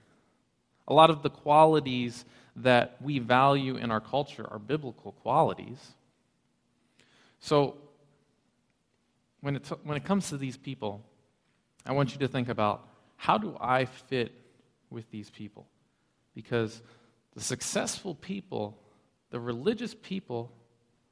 A 0.87 0.95
lot 0.95 1.11
of 1.11 1.23
the 1.23 1.31
qualities 1.31 2.25
that 2.57 2.97
we 3.00 3.19
value 3.19 3.76
in 3.76 3.90
our 3.90 4.00
culture 4.00 4.47
are 4.50 4.59
biblical 4.59 5.12
qualities. 5.12 5.78
So, 7.40 7.76
when 9.40 9.57
it, 9.57 9.67
when 9.85 9.97
it 9.97 10.05
comes 10.05 10.31
to 10.31 10.37
these 10.37 10.57
people, 10.57 11.05
I 11.87 11.93
want 11.93 12.12
you 12.12 12.19
to 12.21 12.28
think 12.28 12.49
about 12.49 12.88
how 13.17 13.38
do 13.38 13.57
I 13.61 13.85
fit 13.85 14.33
with 14.90 15.11
these 15.11 15.31
people? 15.31 15.67
Because 16.35 16.83
the 17.35 17.40
successful 17.40 18.14
people, 18.14 18.76
the 19.31 19.38
religious 19.38 19.95
people, 19.95 20.50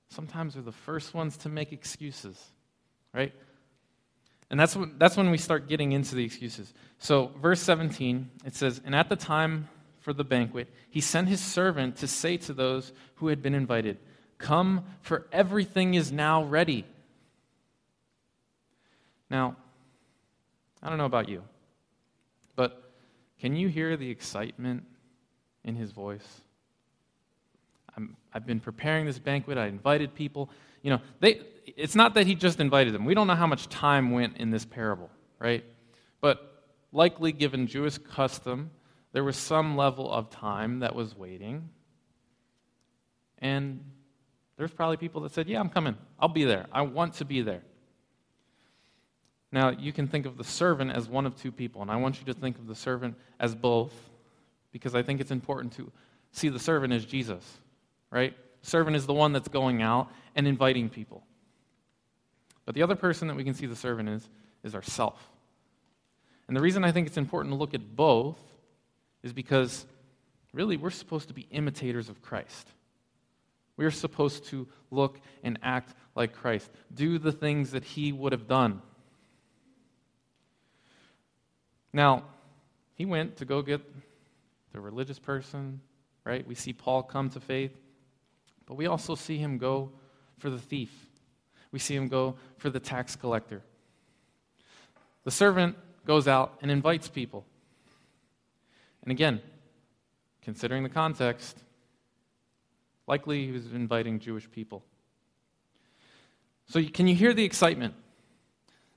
sometimes 0.09 0.57
are 0.57 0.63
the 0.63 0.73
first 0.73 1.15
ones 1.15 1.37
to 1.39 1.49
make 1.49 1.73
excuses, 1.73 2.43
right? 3.13 3.33
And 4.51 4.61
that's 4.61 4.77
when, 4.77 4.95
that's 4.99 5.17
when 5.17 5.31
we 5.31 5.39
start 5.39 5.69
getting 5.69 5.93
into 5.93 6.15
the 6.15 6.25
excuses. 6.25 6.73
So, 6.99 7.33
verse 7.41 7.61
17, 7.61 8.31
it 8.45 8.55
says, 8.55 8.81
And 8.85 8.95
at 8.95 9.09
the 9.09 9.17
time 9.17 9.69
for 10.01 10.13
the 10.13 10.25
banquet, 10.25 10.69
he 10.89 11.01
sent 11.01 11.29
his 11.29 11.41
servant 11.41 11.97
to 11.97 12.07
say 12.07 12.37
to 12.39 12.53
those 12.53 12.93
who 13.17 13.29
had 13.29 13.43
been 13.43 13.55
invited, 13.55 13.99
Come, 14.39 14.85
for 15.01 15.27
everything 15.33 15.95
is 15.95 16.13
now 16.13 16.45
ready. 16.45 16.85
Now, 19.31 19.57
I 20.83 20.89
don't 20.89 20.99
know 20.99 21.07
about 21.07 21.29
you, 21.29 21.43
but 22.55 22.93
can 23.41 23.57
you 23.57 23.69
hear 23.69 23.97
the 23.97 24.11
excitement 24.11 24.85
in 25.65 25.75
his 25.75 25.91
voice? 25.91 26.43
i 27.97 28.03
have 28.31 28.47
been 28.47 28.61
preparing 28.61 29.07
this 29.07 29.19
banquet. 29.19 29.57
I 29.57 29.67
invited 29.67 30.15
people. 30.15 30.51
You 30.87 30.93
know, 30.93 31.01
they, 31.19 31.41
it's 31.77 31.97
not 31.97 32.15
that 32.15 32.29
he 32.29 32.37
just 32.37 32.61
invited 32.61 32.95
them. 32.95 33.07
We 33.07 33.15
don't 33.15 33.27
know 33.27 33.35
how 33.35 33.49
much 33.49 33.69
time 33.69 34.13
went 34.13 34.37
in 34.37 34.53
this 34.53 34.65
parable, 34.65 35.11
right? 35.41 35.65
But 36.21 36.63
likely, 36.93 37.33
given 37.33 37.67
Jewish 37.67 37.99
custom, 37.99 38.71
there 39.13 39.25
was 39.25 39.37
some 39.37 39.77
level 39.77 40.09
of 40.09 40.31
time 40.31 40.79
that 40.79 40.95
was 40.95 41.17
waiting. 41.17 41.71
And 43.39 43.81
there's 44.57 44.71
probably 44.71 44.97
people 44.97 45.23
that 45.23 45.33
said, 45.33 45.49
Yeah, 45.49 45.59
I'm 45.59 45.71
coming. 45.71 45.97
I'll 46.21 46.29
be 46.29 46.45
there. 46.45 46.67
I 46.71 46.83
want 46.83 47.15
to 47.15 47.25
be 47.25 47.43
there. 47.43 47.63
Now, 49.51 49.71
you 49.71 49.93
can 49.93 50.07
think 50.07 50.25
of 50.25 50.37
the 50.37 50.45
servant 50.45 50.93
as 50.93 51.09
one 51.09 51.27
of 51.27 51.35
two 51.35 51.51
people, 51.51 51.83
and 51.83 51.91
I 51.91 51.97
want 51.97 52.21
you 52.21 52.33
to 52.33 52.35
think 52.39 52.59
of 52.59 52.69
the 52.69 52.77
servant 52.77 53.17
as 53.41 53.57
both, 53.57 53.93
because 54.71 54.95
I 54.95 55.03
think 55.03 55.21
it's 55.21 55.33
important 55.33 55.73
to 55.79 55.91
see 56.31 56.49
the 56.49 56.61
servant 56.61 56.93
as 56.93 57.05
Jesus, 57.05 57.43
right? 58.09 58.37
Servant 58.67 58.97
is 58.97 59.07
the 59.07 59.15
one 59.15 59.33
that's 59.33 59.47
going 59.47 59.81
out 59.81 60.11
and 60.35 60.49
inviting 60.49 60.89
people. 60.89 61.23
But 62.65 62.75
the 62.75 62.83
other 62.83 62.97
person 62.97 63.29
that 63.29 63.37
we 63.37 63.45
can 63.45 63.55
see 63.55 63.67
the 63.67 63.77
servant 63.77 64.09
is, 64.09 64.29
is 64.65 64.75
ourself. 64.75 65.25
And 66.49 66.57
the 66.57 66.61
reason 66.61 66.83
I 66.83 66.91
think 66.91 67.07
it's 67.07 67.17
important 67.17 67.53
to 67.53 67.57
look 67.57 67.75
at 67.75 67.95
both 67.95 68.37
is 69.23 69.33
because 69.33 69.87
really 70.53 70.77
we're 70.77 70.91
supposed 70.91 71.29
to 71.29 71.35
be 71.35 71.43
imitators 71.53 72.09
of 72.09 72.21
Christ. 72.23 72.69
We 73.77 73.85
are 73.85 73.91
supposed 73.93 74.47
to 74.47 74.67
look 74.91 75.21
and 75.45 75.61
act 75.63 75.95
like 76.17 76.33
Christ, 76.35 76.69
do 76.93 77.21
the 77.21 77.31
things 77.31 77.71
that 77.71 77.85
he 77.85 78.11
would 78.11 78.33
have 78.33 78.49
done. 78.49 78.83
Now, 81.93 82.25
he 82.95 83.05
went 83.05 83.37
to 83.37 83.45
go 83.45 83.63
get 83.63 83.81
the 84.73 84.81
religious 84.81 85.21
person, 85.21 85.83
right? 86.25 86.45
We 86.45 86.57
see 86.57 86.73
Paul 86.73 87.05
come 87.05 87.31
to 87.31 87.39
faith, 87.39 87.77
but 88.67 88.75
we 88.75 88.87
also 88.87 89.15
see 89.15 89.39
him 89.39 89.59
go 89.59 89.91
for 90.39 90.51
the 90.51 90.59
thief 90.59 91.07
we 91.77 91.79
see 91.79 91.95
him 91.95 92.09
go 92.09 92.37
for 92.57 92.71
the 92.71 92.81
tax 92.81 93.17
collector. 93.17 93.63
The 95.25 95.31
servant 95.31 95.77
goes 96.07 96.27
out 96.27 96.55
and 96.63 96.71
invites 96.71 97.07
people. 97.07 97.45
And 99.03 99.13
again, 99.13 99.43
considering 100.41 100.83
the 100.83 100.89
context, 100.89 101.59
likely 103.07 103.45
he 103.45 103.53
was 103.53 103.73
inviting 103.75 104.21
Jewish 104.21 104.51
people. 104.51 104.85
So, 106.69 106.83
can 106.83 107.07
you 107.07 107.15
hear 107.15 107.35
the 107.35 107.45
excitement? 107.45 107.93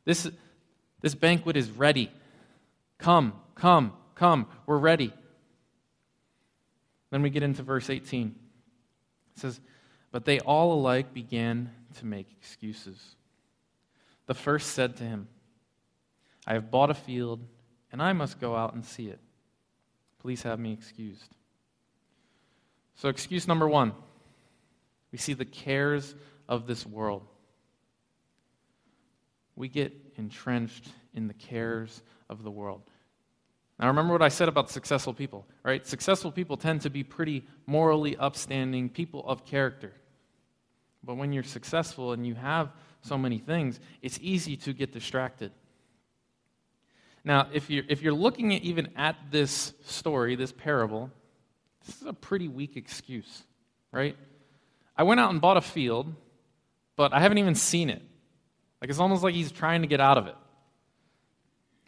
This, 0.05 0.31
this 1.01 1.15
banquet 1.15 1.57
is 1.57 1.69
ready. 1.69 2.11
Come, 2.97 3.33
come, 3.55 3.91
come. 4.15 4.47
We're 4.65 4.77
ready. 4.77 5.13
Then 7.11 7.21
we 7.21 7.29
get 7.29 7.43
into 7.43 7.61
verse 7.61 7.89
18. 7.89 8.35
It 9.39 9.41
says, 9.41 9.61
But 10.11 10.25
they 10.25 10.39
all 10.41 10.73
alike 10.73 11.13
began 11.13 11.71
to 11.97 12.05
make 12.05 12.27
excuses. 12.31 13.15
The 14.25 14.33
first 14.33 14.71
said 14.71 14.97
to 14.97 15.03
him, 15.03 15.27
I 16.45 16.53
have 16.53 16.69
bought 16.69 16.89
a 16.89 16.95
field, 16.95 17.39
and 17.91 18.01
I 18.01 18.11
must 18.11 18.39
go 18.39 18.55
out 18.55 18.73
and 18.73 18.85
see 18.85 19.07
it. 19.07 19.19
Please 20.19 20.43
have 20.43 20.59
me 20.59 20.73
excused. 20.73 21.35
So, 22.95 23.07
excuse 23.07 23.47
number 23.47 23.67
one 23.67 23.93
we 25.11 25.17
see 25.17 25.33
the 25.33 25.45
cares 25.45 26.13
of 26.47 26.67
this 26.67 26.85
world. 26.85 27.25
We 29.55 29.69
get 29.69 29.93
entrenched 30.17 30.89
in 31.13 31.27
the 31.27 31.33
cares 31.33 32.03
of 32.29 32.43
the 32.43 32.51
world. 32.51 32.81
Now, 33.79 33.87
remember 33.87 34.11
what 34.11 34.21
I 34.21 34.27
said 34.27 34.49
about 34.49 34.69
successful 34.69 35.13
people, 35.13 35.47
right? 35.63 35.87
Successful 35.87 36.31
people 36.31 36.57
tend 36.57 36.81
to 36.81 36.89
be 36.89 37.03
pretty 37.03 37.45
morally 37.65 38.17
upstanding 38.17 38.89
people 38.89 39.23
of 39.25 39.45
character. 39.45 39.93
But 41.01 41.15
when 41.15 41.31
you're 41.31 41.43
successful 41.43 42.11
and 42.11 42.27
you 42.27 42.35
have 42.35 42.71
so 43.01 43.17
many 43.17 43.37
things, 43.37 43.79
it's 44.01 44.19
easy 44.21 44.57
to 44.57 44.73
get 44.73 44.91
distracted. 44.91 45.53
Now, 47.23 47.47
if 47.53 47.69
you're, 47.69 47.85
if 47.87 48.01
you're 48.01 48.13
looking 48.13 48.53
at 48.53 48.63
even 48.63 48.89
at 48.97 49.15
this 49.31 49.73
story, 49.85 50.35
this 50.35 50.51
parable, 50.51 51.09
this 51.85 52.01
is 52.01 52.05
a 52.05 52.13
pretty 52.13 52.49
weak 52.49 52.75
excuse, 52.75 53.43
right? 53.93 54.17
I 54.97 55.03
went 55.03 55.21
out 55.21 55.31
and 55.31 55.39
bought 55.39 55.55
a 55.55 55.61
field, 55.61 56.13
but 56.97 57.13
I 57.13 57.21
haven't 57.21 57.37
even 57.37 57.55
seen 57.55 57.89
it. 57.89 58.01
Like 58.81 58.89
it's 58.89 58.99
almost 58.99 59.23
like 59.23 59.35
he's 59.35 59.53
trying 59.53 59.83
to 59.83 59.87
get 59.87 60.01
out 60.01 60.17
of 60.17 60.27
it. 60.27 60.35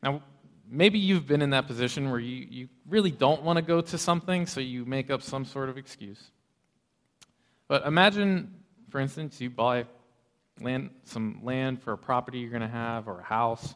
Now, 0.01 0.23
maybe 0.71 0.97
you've 0.97 1.27
been 1.27 1.43
in 1.43 1.51
that 1.51 1.67
position 1.67 2.09
where 2.09 2.19
you, 2.19 2.47
you 2.49 2.69
really 2.89 3.11
don't 3.11 3.43
want 3.43 3.57
to 3.57 3.61
go 3.61 3.81
to 3.81 3.97
something, 3.97 4.47
so 4.47 4.59
you 4.59 4.85
make 4.85 5.11
up 5.11 5.21
some 5.21 5.45
sort 5.45 5.69
of 5.69 5.77
excuse. 5.77 6.31
But 7.67 7.85
imagine 7.85 8.61
for 8.91 8.99
instance, 8.99 9.39
you 9.39 9.49
buy 9.49 9.85
land, 10.59 10.89
some 11.05 11.39
land 11.43 11.81
for 11.81 11.93
a 11.93 11.97
property 11.97 12.39
you're 12.39 12.49
going 12.49 12.61
to 12.61 12.67
have 12.67 13.07
or 13.07 13.21
a 13.21 13.23
house, 13.23 13.73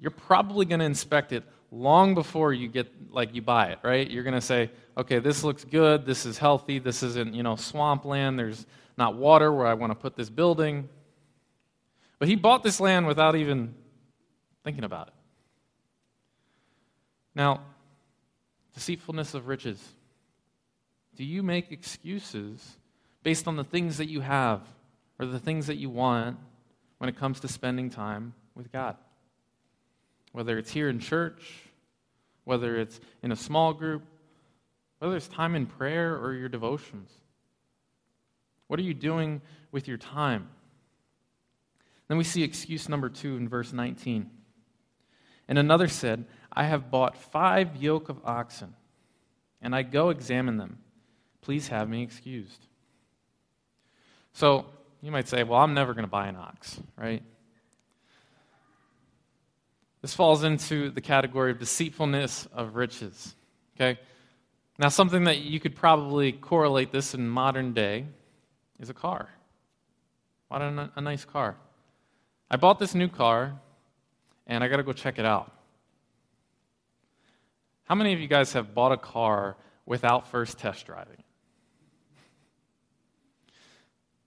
you're 0.00 0.10
probably 0.10 0.64
going 0.64 0.80
to 0.80 0.86
inspect 0.86 1.32
it 1.32 1.44
long 1.70 2.14
before 2.14 2.52
you 2.52 2.68
get 2.68 2.90
like 3.12 3.34
you 3.34 3.42
buy 3.42 3.66
it, 3.68 3.78
right? 3.82 4.10
You're 4.10 4.22
going 4.22 4.34
to 4.34 4.40
say, 4.40 4.70
okay, 4.96 5.18
this 5.18 5.44
looks 5.44 5.64
good, 5.64 6.06
this 6.06 6.24
is 6.24 6.38
healthy, 6.38 6.78
this 6.78 7.02
isn't, 7.02 7.34
you 7.34 7.42
know, 7.42 7.56
swampland, 7.56 8.38
there's 8.38 8.66
not 8.96 9.16
water 9.16 9.52
where 9.52 9.66
I 9.66 9.74
want 9.74 9.90
to 9.90 9.94
put 9.94 10.16
this 10.16 10.30
building. 10.30 10.88
But 12.18 12.28
he 12.28 12.34
bought 12.34 12.62
this 12.62 12.80
land 12.80 13.06
without 13.06 13.36
even 13.36 13.74
thinking 14.64 14.84
about 14.84 15.08
it. 15.08 15.14
Now, 17.38 17.60
deceitfulness 18.74 19.32
of 19.32 19.46
riches. 19.46 19.80
do 21.14 21.24
you 21.24 21.44
make 21.44 21.70
excuses 21.70 22.76
based 23.22 23.46
on 23.46 23.54
the 23.54 23.62
things 23.62 23.98
that 23.98 24.08
you 24.08 24.20
have 24.20 24.60
or 25.20 25.26
the 25.26 25.38
things 25.38 25.68
that 25.68 25.76
you 25.76 25.88
want 25.88 26.36
when 26.98 27.08
it 27.08 27.16
comes 27.16 27.38
to 27.40 27.48
spending 27.48 27.90
time 27.90 28.34
with 28.56 28.72
God? 28.72 28.96
Whether 30.32 30.58
it's 30.58 30.72
here 30.72 30.88
in 30.88 30.98
church, 30.98 31.62
whether 32.42 32.76
it's 32.76 33.00
in 33.22 33.30
a 33.30 33.36
small 33.36 33.72
group, 33.72 34.02
whether 34.98 35.16
it's 35.16 35.28
time 35.28 35.54
in 35.54 35.66
prayer 35.66 36.16
or 36.16 36.34
your 36.34 36.48
devotions. 36.48 37.08
What 38.66 38.80
are 38.80 38.84
you 38.84 38.94
doing 38.94 39.42
with 39.70 39.86
your 39.86 39.96
time? 39.96 40.48
Then 42.08 42.18
we 42.18 42.24
see 42.24 42.42
excuse 42.42 42.88
number 42.88 43.08
two 43.08 43.36
in 43.36 43.48
verse 43.48 43.72
19. 43.72 44.28
And 45.46 45.58
another 45.58 45.86
said, 45.86 46.26
I 46.58 46.64
have 46.64 46.90
bought 46.90 47.16
five 47.16 47.76
yoke 47.76 48.08
of 48.08 48.18
oxen, 48.24 48.74
and 49.62 49.76
I 49.76 49.82
go 49.82 50.08
examine 50.10 50.56
them. 50.56 50.78
Please 51.40 51.68
have 51.68 51.88
me 51.88 52.02
excused. 52.02 52.66
So 54.32 54.66
you 55.00 55.12
might 55.12 55.28
say, 55.28 55.44
Well, 55.44 55.60
I'm 55.60 55.72
never 55.72 55.94
going 55.94 56.02
to 56.02 56.10
buy 56.10 56.26
an 56.26 56.34
ox, 56.34 56.80
right? 56.96 57.22
This 60.02 60.14
falls 60.14 60.42
into 60.42 60.90
the 60.90 61.00
category 61.00 61.52
of 61.52 61.60
deceitfulness 61.60 62.48
of 62.52 62.74
riches. 62.74 63.36
Okay? 63.76 64.00
Now, 64.80 64.88
something 64.88 65.24
that 65.24 65.38
you 65.38 65.60
could 65.60 65.76
probably 65.76 66.32
correlate 66.32 66.90
this 66.90 67.14
in 67.14 67.28
modern 67.28 67.72
day 67.72 68.04
is 68.80 68.90
a 68.90 68.94
car. 68.94 69.28
What 70.48 70.60
a, 70.60 70.90
a 70.96 71.00
nice 71.00 71.24
car. 71.24 71.54
I 72.50 72.56
bought 72.56 72.80
this 72.80 72.96
new 72.96 73.08
car, 73.08 73.60
and 74.48 74.64
I 74.64 74.66
got 74.66 74.78
to 74.78 74.82
go 74.82 74.92
check 74.92 75.20
it 75.20 75.24
out. 75.24 75.52
How 77.88 77.94
many 77.94 78.12
of 78.12 78.20
you 78.20 78.28
guys 78.28 78.52
have 78.52 78.74
bought 78.74 78.92
a 78.92 78.98
car 78.98 79.56
without 79.86 80.28
first 80.28 80.58
test 80.58 80.84
driving? 80.84 81.22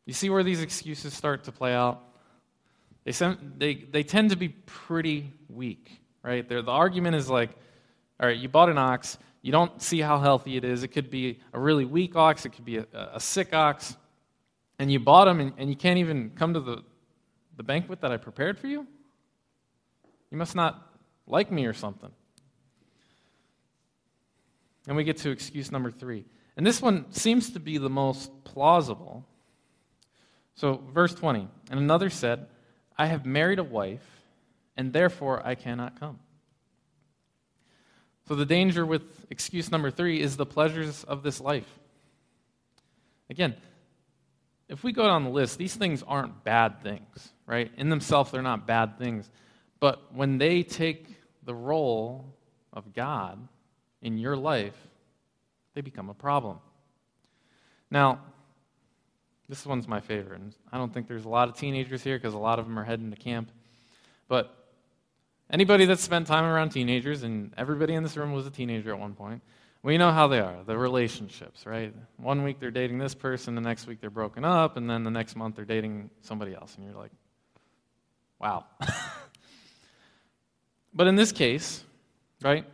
You 0.08 0.14
see 0.14 0.32
where 0.32 0.42
these 0.42 0.62
excuses 0.62 1.14
start 1.14 1.44
to 1.44 1.52
play 1.52 1.72
out? 1.76 2.02
They, 3.04 3.12
send, 3.12 3.54
they, 3.58 3.76
they 3.76 4.02
tend 4.02 4.32
to 4.32 4.36
be 4.36 4.50
pretty 4.50 5.32
weak, 5.48 6.02
right? 6.24 6.48
They're, 6.48 6.64
the 6.64 6.72
argument 6.72 7.16
is 7.16 7.30
like, 7.30 7.52
all 8.20 8.28
right, 8.28 8.38
you 8.38 8.50
bought 8.50 8.70
an 8.70 8.80
ox, 8.80 9.20
you 9.44 9.52
don't 9.52 9.80
see 9.80 10.00
how 10.02 10.20
healthy 10.20 10.58
it 10.58 10.64
is. 10.64 10.82
It 10.82 10.88
could 10.88 11.12
be 11.12 11.40
a 11.54 11.60
really 11.60 11.86
weak 11.86 12.16
ox, 12.16 12.46
it 12.46 12.50
could 12.50 12.66
be 12.66 12.78
a, 12.78 12.86
a 13.14 13.20
sick 13.20 13.54
ox, 13.54 13.96
and 14.80 14.92
you 14.92 15.00
bought 15.00 15.26
them 15.26 15.40
and, 15.40 15.54
and 15.58 15.70
you 15.70 15.76
can't 15.76 16.00
even 16.00 16.32
come 16.32 16.56
to 16.56 16.60
the, 16.60 16.84
the 17.58 17.64
banquet 17.64 18.02
that 18.02 18.12
I 18.12 18.18
prepared 18.18 18.58
for 18.58 18.66
you? 18.66 18.88
You 20.32 20.38
must 20.38 20.56
not 20.56 20.98
like 21.28 21.52
me 21.52 21.68
or 21.68 21.74
something. 21.74 22.12
And 24.92 24.98
we 24.98 25.06
get 25.06 25.16
to 25.20 25.30
excuse 25.30 25.72
number 25.72 25.90
three. 25.90 26.26
And 26.58 26.68
this 26.68 26.82
one 26.82 27.14
seems 27.14 27.52
to 27.52 27.62
be 27.62 27.78
the 27.78 27.90
most 27.90 28.30
plausible. 28.44 29.26
So, 30.56 30.84
verse 30.94 31.16
20 31.16 31.48
And 31.70 31.80
another 31.80 32.10
said, 32.10 32.48
I 32.98 33.06
have 33.06 33.26
married 33.26 33.60
a 33.60 33.64
wife, 33.64 34.06
and 34.76 34.92
therefore 34.92 35.48
I 35.48 35.56
cannot 35.56 35.98
come. 35.98 36.20
So, 38.28 38.36
the 38.36 38.46
danger 38.46 38.86
with 38.86 39.04
excuse 39.30 39.72
number 39.72 39.92
three 39.92 40.20
is 40.20 40.36
the 40.36 40.46
pleasures 40.46 41.06
of 41.06 41.24
this 41.24 41.40
life. 41.40 41.80
Again, 43.30 43.56
if 44.68 44.84
we 44.84 44.92
go 44.92 45.04
down 45.04 45.24
the 45.24 45.30
list, 45.30 45.58
these 45.58 45.74
things 45.74 46.04
aren't 46.06 46.44
bad 46.44 46.84
things, 46.84 47.32
right? 47.46 47.72
In 47.78 47.88
themselves, 47.88 48.32
they're 48.32 48.42
not 48.42 48.68
bad 48.68 48.98
things. 48.98 49.32
But 49.80 50.14
when 50.14 50.38
they 50.38 50.64
take 50.64 51.08
the 51.44 51.56
role 51.56 52.36
of 52.74 52.94
God 52.94 53.48
in 54.02 54.18
your 54.18 54.36
life, 54.36 54.76
they 55.74 55.82
become 55.82 56.10
a 56.10 56.14
problem. 56.14 56.60
Now, 57.90 58.20
this 59.52 59.66
one's 59.66 59.88
my 59.88 60.00
favorite. 60.00 60.40
And 60.40 60.56
I 60.72 60.78
don't 60.78 60.94
think 60.94 61.10
there's 61.10 61.26
a 61.26 61.30
lot 61.30 61.50
of 61.50 61.58
teenagers 61.58 62.02
here 62.02 62.18
because 62.18 62.34
a 62.34 62.40
lot 62.40 62.58
of 62.58 62.66
them 62.66 62.80
are 62.80 62.86
heading 62.86 63.12
to 63.12 63.18
camp. 63.18 63.52
But 64.30 64.56
anybody 65.50 65.84
that's 65.84 66.02
spent 66.02 66.26
time 66.26 66.46
around 66.46 66.70
teenagers, 66.70 67.24
and 67.24 67.54
everybody 67.58 67.94
in 67.94 68.02
this 68.02 68.16
room 68.16 68.32
was 68.32 68.48
a 68.48 68.50
teenager 68.50 68.92
at 68.92 69.00
one 69.00 69.14
point, 69.14 69.42
we 69.84 69.98
know 69.98 70.12
how 70.12 70.28
they 70.28 70.40
are 70.40 70.64
the 70.66 70.78
relationships, 70.78 71.66
right? 71.66 71.94
One 72.16 72.44
week 72.44 72.60
they're 72.60 72.72
dating 72.72 72.98
this 72.98 73.14
person, 73.14 73.56
the 73.56 73.62
next 73.62 73.88
week 73.88 74.00
they're 74.00 74.10
broken 74.10 74.46
up, 74.46 74.78
and 74.78 74.90
then 74.90 75.04
the 75.04 75.12
next 75.12 75.36
month 75.36 75.58
they're 75.58 75.66
dating 75.66 76.10
somebody 76.22 76.54
else. 76.54 76.76
And 76.76 76.86
you're 76.86 76.96
like, 76.96 77.12
wow. 78.40 78.66
but 80.94 81.08
in 81.08 81.16
this 81.16 81.34
case, 81.34 81.84
right, 82.42 82.66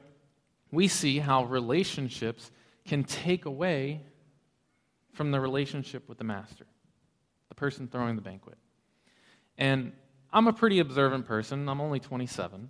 we 0.71 0.87
see 0.87 1.19
how 1.19 1.45
relationships 1.45 2.51
can 2.85 3.03
take 3.03 3.45
away 3.45 4.01
from 5.13 5.31
the 5.31 5.39
relationship 5.39 6.07
with 6.07 6.17
the 6.17 6.23
master, 6.23 6.65
the 7.49 7.55
person 7.55 7.87
throwing 7.87 8.15
the 8.15 8.21
banquet. 8.21 8.57
And 9.57 9.91
I'm 10.31 10.47
a 10.47 10.53
pretty 10.53 10.79
observant 10.79 11.25
person. 11.25 11.67
I'm 11.67 11.81
only 11.81 11.99
27. 11.99 12.69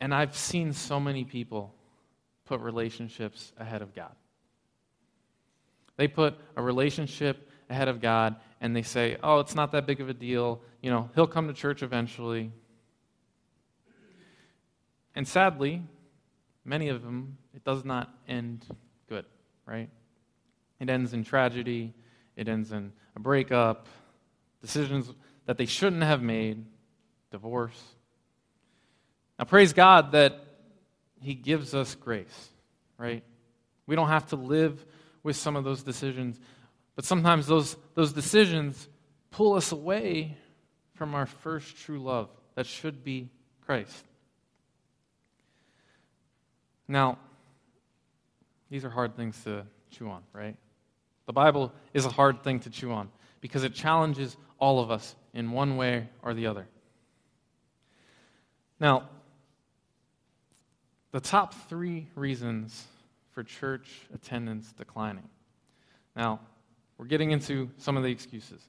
And 0.00 0.14
I've 0.14 0.36
seen 0.36 0.72
so 0.72 0.98
many 0.98 1.24
people 1.24 1.74
put 2.44 2.60
relationships 2.60 3.52
ahead 3.58 3.82
of 3.82 3.94
God. 3.94 4.14
They 5.96 6.08
put 6.08 6.34
a 6.56 6.62
relationship 6.62 7.48
ahead 7.70 7.88
of 7.88 8.00
God 8.00 8.36
and 8.60 8.74
they 8.74 8.82
say, 8.82 9.16
oh, 9.22 9.40
it's 9.40 9.54
not 9.54 9.72
that 9.72 9.86
big 9.86 10.00
of 10.00 10.08
a 10.08 10.14
deal. 10.14 10.60
You 10.82 10.90
know, 10.90 11.10
he'll 11.14 11.26
come 11.26 11.48
to 11.48 11.54
church 11.54 11.82
eventually. 11.82 12.50
And 15.14 15.26
sadly, 15.28 15.82
many 16.64 16.88
of 16.88 17.02
them, 17.02 17.36
it 17.54 17.64
does 17.64 17.84
not 17.84 18.12
end 18.28 18.64
good, 19.08 19.24
right? 19.66 19.88
It 20.80 20.90
ends 20.90 21.12
in 21.12 21.24
tragedy, 21.24 21.94
it 22.36 22.48
ends 22.48 22.72
in 22.72 22.92
a 23.16 23.20
breakup, 23.20 23.86
decisions 24.60 25.12
that 25.46 25.58
they 25.58 25.66
shouldn't 25.66 26.02
have 26.02 26.22
made, 26.22 26.64
divorce. 27.30 27.80
Now, 29.38 29.44
praise 29.44 29.72
God 29.72 30.12
that 30.12 30.44
He 31.20 31.34
gives 31.34 31.74
us 31.74 31.94
grace, 31.94 32.50
right? 32.98 33.22
We 33.86 33.96
don't 33.96 34.08
have 34.08 34.28
to 34.28 34.36
live 34.36 34.84
with 35.22 35.36
some 35.36 35.56
of 35.56 35.64
those 35.64 35.82
decisions, 35.82 36.40
but 36.96 37.04
sometimes 37.04 37.46
those, 37.46 37.76
those 37.94 38.12
decisions 38.12 38.88
pull 39.30 39.54
us 39.54 39.72
away 39.72 40.36
from 40.94 41.14
our 41.14 41.26
first 41.26 41.76
true 41.78 41.98
love 41.98 42.30
that 42.54 42.66
should 42.66 43.02
be 43.02 43.30
Christ. 43.66 44.04
Now, 46.88 47.18
these 48.70 48.84
are 48.84 48.90
hard 48.90 49.16
things 49.16 49.42
to 49.44 49.66
chew 49.90 50.08
on, 50.08 50.22
right? 50.32 50.56
The 51.26 51.32
Bible 51.32 51.72
is 51.92 52.04
a 52.04 52.10
hard 52.10 52.42
thing 52.42 52.60
to 52.60 52.70
chew 52.70 52.92
on 52.92 53.08
because 53.40 53.64
it 53.64 53.74
challenges 53.74 54.36
all 54.58 54.80
of 54.80 54.90
us 54.90 55.14
in 55.32 55.50
one 55.50 55.76
way 55.76 56.08
or 56.22 56.34
the 56.34 56.46
other. 56.46 56.66
Now, 58.80 59.08
the 61.12 61.20
top 61.20 61.54
three 61.68 62.08
reasons 62.14 62.86
for 63.30 63.42
church 63.42 63.88
attendance 64.12 64.72
declining. 64.72 65.28
Now, 66.16 66.40
we're 66.98 67.06
getting 67.06 67.30
into 67.30 67.70
some 67.78 67.96
of 67.96 68.02
the 68.02 68.10
excuses. 68.10 68.60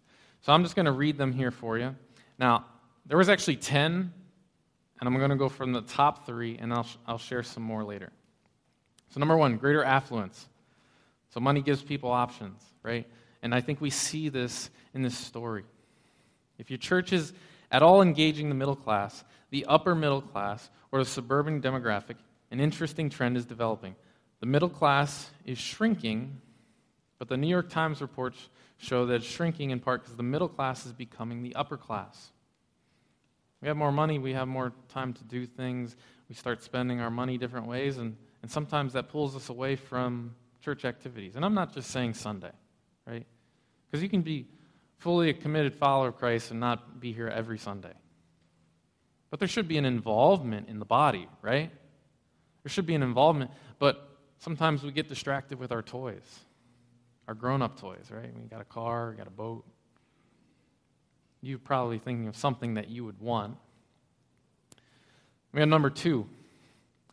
So 0.42 0.54
I'm 0.54 0.64
just 0.64 0.76
going 0.76 0.86
to 0.86 0.92
read 0.92 1.18
them 1.18 1.32
here 1.34 1.52
for 1.52 1.78
you. 1.78 1.96
Now, 2.38 2.66
there 3.06 3.18
was 3.18 3.30
actually 3.30 3.58
10, 3.58 4.14
and 5.00 5.08
I'm 5.10 5.18
going 5.18 5.30
to 5.30 5.36
go 5.36 5.50
from 5.50 5.74
the 5.74 5.82
top 5.82 6.26
three, 6.26 6.58
and 6.58 6.74
I'll, 6.74 6.88
I'll 7.06 7.18
share 7.18 7.44
some 7.44 7.64
more 7.64 7.84
later. 7.84 8.12
So, 9.10 9.20
number 9.20 9.38
one, 9.38 9.58
greater 9.58 9.84
affluence. 9.84 10.48
So 11.36 11.42
money 11.42 11.62
gives 11.62 11.82
people 11.82 12.12
options, 12.12 12.64
right? 12.82 13.06
And 13.42 13.54
I 13.54 13.60
think 13.60 13.82
we 13.82 13.90
see 13.90 14.30
this 14.30 14.70
in 14.94 15.02
this 15.02 15.18
story. 15.18 15.66
If 16.58 16.70
your 16.70 16.78
church 16.78 17.12
is 17.12 17.34
at 17.72 17.84
all 17.84 18.02
engaging 18.02 18.48
the 18.48 18.56
middle 18.56 18.76
class, 18.76 19.26
the 19.50 19.66
upper 19.66 19.96
middle 19.96 20.22
class, 20.22 20.70
or 20.94 21.00
the 21.00 21.06
suburban 21.06 21.62
demographic, 21.62 22.16
an 22.52 22.62
interesting 22.62 23.10
trend 23.10 23.36
is 23.36 23.46
developing. 23.46 23.96
The 24.40 24.46
middle 24.46 24.70
class 24.70 25.30
is 25.46 25.58
shrinking, 25.58 26.40
but 27.20 27.28
the 27.28 27.36
New 27.36 27.48
York 27.48 27.70
Times 27.70 28.02
reports 28.02 28.50
show 28.78 29.06
that 29.08 29.16
it's 29.16 29.26
shrinking 29.26 29.72
in 29.72 29.82
part 29.82 30.04
because 30.04 30.16
the 30.16 30.24
middle 30.24 30.48
class 30.48 30.86
is 30.86 30.94
becoming 30.94 31.44
the 31.44 31.54
upper 31.56 31.76
class. 31.76 32.32
We 33.66 33.70
have 33.70 33.78
more 33.78 33.92
money, 33.92 34.20
we 34.20 34.34
have 34.34 34.48
more 34.48 34.74
time 34.90 35.12
to 35.14 35.24
do 35.24 35.48
things, 35.48 35.96
we 36.30 36.36
start 36.36 36.62
spending 36.62 37.02
our 37.02 37.10
money 37.10 37.40
different 37.40 37.66
ways, 37.66 37.98
and, 37.98 38.16
and 38.44 38.52
sometimes 38.52 38.94
that 38.94 39.10
pulls 39.10 39.36
us 39.36 39.50
away 39.50 39.76
from 39.76 40.36
church 40.62 40.86
activities. 40.86 41.36
And 41.36 41.44
I'm 41.44 41.56
not 41.56 41.74
just 41.74 41.90
saying 41.90 42.14
Sunday, 42.14 42.52
right? 43.08 43.26
Because 43.90 44.04
you 44.04 44.10
can 44.10 44.22
be 44.22 44.46
fully 45.00 45.32
a 45.32 45.34
committed 45.34 45.74
follower 45.74 46.10
of 46.10 46.18
Christ 46.18 46.52
and 46.52 46.60
not 46.60 47.00
be 47.00 47.12
here 47.12 47.28
every 47.28 47.58
Sunday. 47.58 47.94
But 49.32 49.40
there 49.40 49.48
should 49.48 49.68
be 49.68 49.80
an 49.80 49.86
involvement 49.86 50.70
in 50.70 50.78
the 50.78 50.86
body, 50.86 51.28
right? 51.42 51.72
There 52.62 52.70
should 52.70 52.86
be 52.86 52.94
an 52.94 53.02
involvement, 53.02 53.50
but 53.80 54.20
sometimes 54.38 54.84
we 54.84 54.92
get 54.92 55.10
distracted 55.10 55.58
with 55.58 55.72
our 55.72 55.82
toys, 55.82 56.40
our 57.28 57.34
grown 57.34 57.64
up 57.64 57.80
toys, 57.80 58.12
right? 58.12 58.32
We 58.32 58.48
got 58.48 58.62
a 58.62 58.66
car, 58.66 59.10
we 59.10 59.18
got 59.18 59.26
a 59.26 59.32
boat. 59.32 59.66
You're 61.46 61.60
probably 61.60 62.00
thinking 62.00 62.28
of 62.28 62.36
something 62.36 62.74
that 62.74 62.90
you 62.90 63.06
would 63.06 63.22
want. 63.22 63.56
We 65.54 65.60
have 65.60 65.70
number 65.70 65.92
two, 65.92 66.28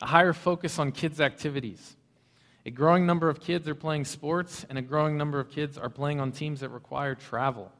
a 0.00 0.06
higher 0.06 0.32
focus 0.32 0.78
on 0.78 0.90
kids' 0.90 1.20
activities. 1.20 1.96
A 2.64 2.70
growing 2.70 3.04
number 3.04 3.28
of 3.28 3.40
kids 3.42 3.68
are 3.68 3.74
playing 3.74 4.06
sports, 4.06 4.64
and 4.70 4.78
a 4.78 4.82
growing 4.82 5.18
number 5.18 5.38
of 5.38 5.50
kids 5.50 5.76
are 5.76 5.90
playing 5.90 6.18
on 6.18 6.32
teams 6.32 6.60
that 6.60 6.70
require 6.70 7.14
travel. 7.14 7.70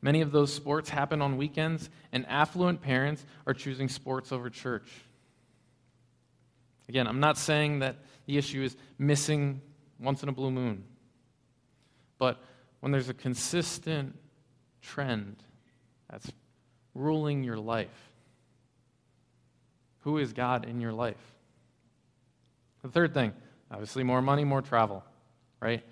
Many 0.00 0.20
of 0.20 0.30
those 0.30 0.52
sports 0.52 0.90
happen 0.90 1.20
on 1.20 1.36
weekends, 1.36 1.90
and 2.12 2.24
affluent 2.28 2.80
parents 2.80 3.26
are 3.44 3.52
choosing 3.52 3.88
sports 3.88 4.30
over 4.30 4.50
church. 4.50 4.88
Again, 6.88 7.08
I'm 7.08 7.18
not 7.18 7.36
saying 7.36 7.80
that 7.80 7.96
the 8.26 8.38
issue 8.38 8.62
is 8.62 8.76
missing 8.96 9.60
once 9.98 10.22
in 10.22 10.28
a 10.28 10.32
blue 10.32 10.52
moon, 10.52 10.84
but 12.16 12.40
when 12.78 12.92
there's 12.92 13.08
a 13.08 13.14
consistent 13.14 14.16
trend 14.80 15.42
that's 16.14 16.30
ruling 16.94 17.42
your 17.42 17.56
life, 17.56 17.88
who 20.02 20.18
is 20.18 20.32
God 20.32 20.64
in 20.64 20.80
your 20.80 20.92
life? 20.92 21.16
The 22.82 22.88
third 22.88 23.12
thing, 23.12 23.32
obviously, 23.68 24.04
more 24.04 24.22
money, 24.22 24.44
more 24.44 24.62
travel, 24.62 25.02
right? 25.58 25.82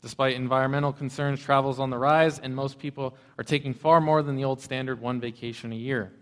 Despite 0.00 0.36
environmental 0.36 0.92
concerns, 0.92 1.40
travel 1.40 1.72
is 1.72 1.80
on 1.80 1.90
the 1.90 1.98
rise, 1.98 2.38
and 2.38 2.54
most 2.54 2.78
people 2.78 3.16
are 3.36 3.42
taking 3.42 3.74
far 3.74 4.00
more 4.00 4.22
than 4.22 4.36
the 4.36 4.44
old 4.44 4.60
standard 4.60 5.00
one 5.00 5.18
vacation 5.18 5.72
a 5.72 5.76
year. 5.76 6.12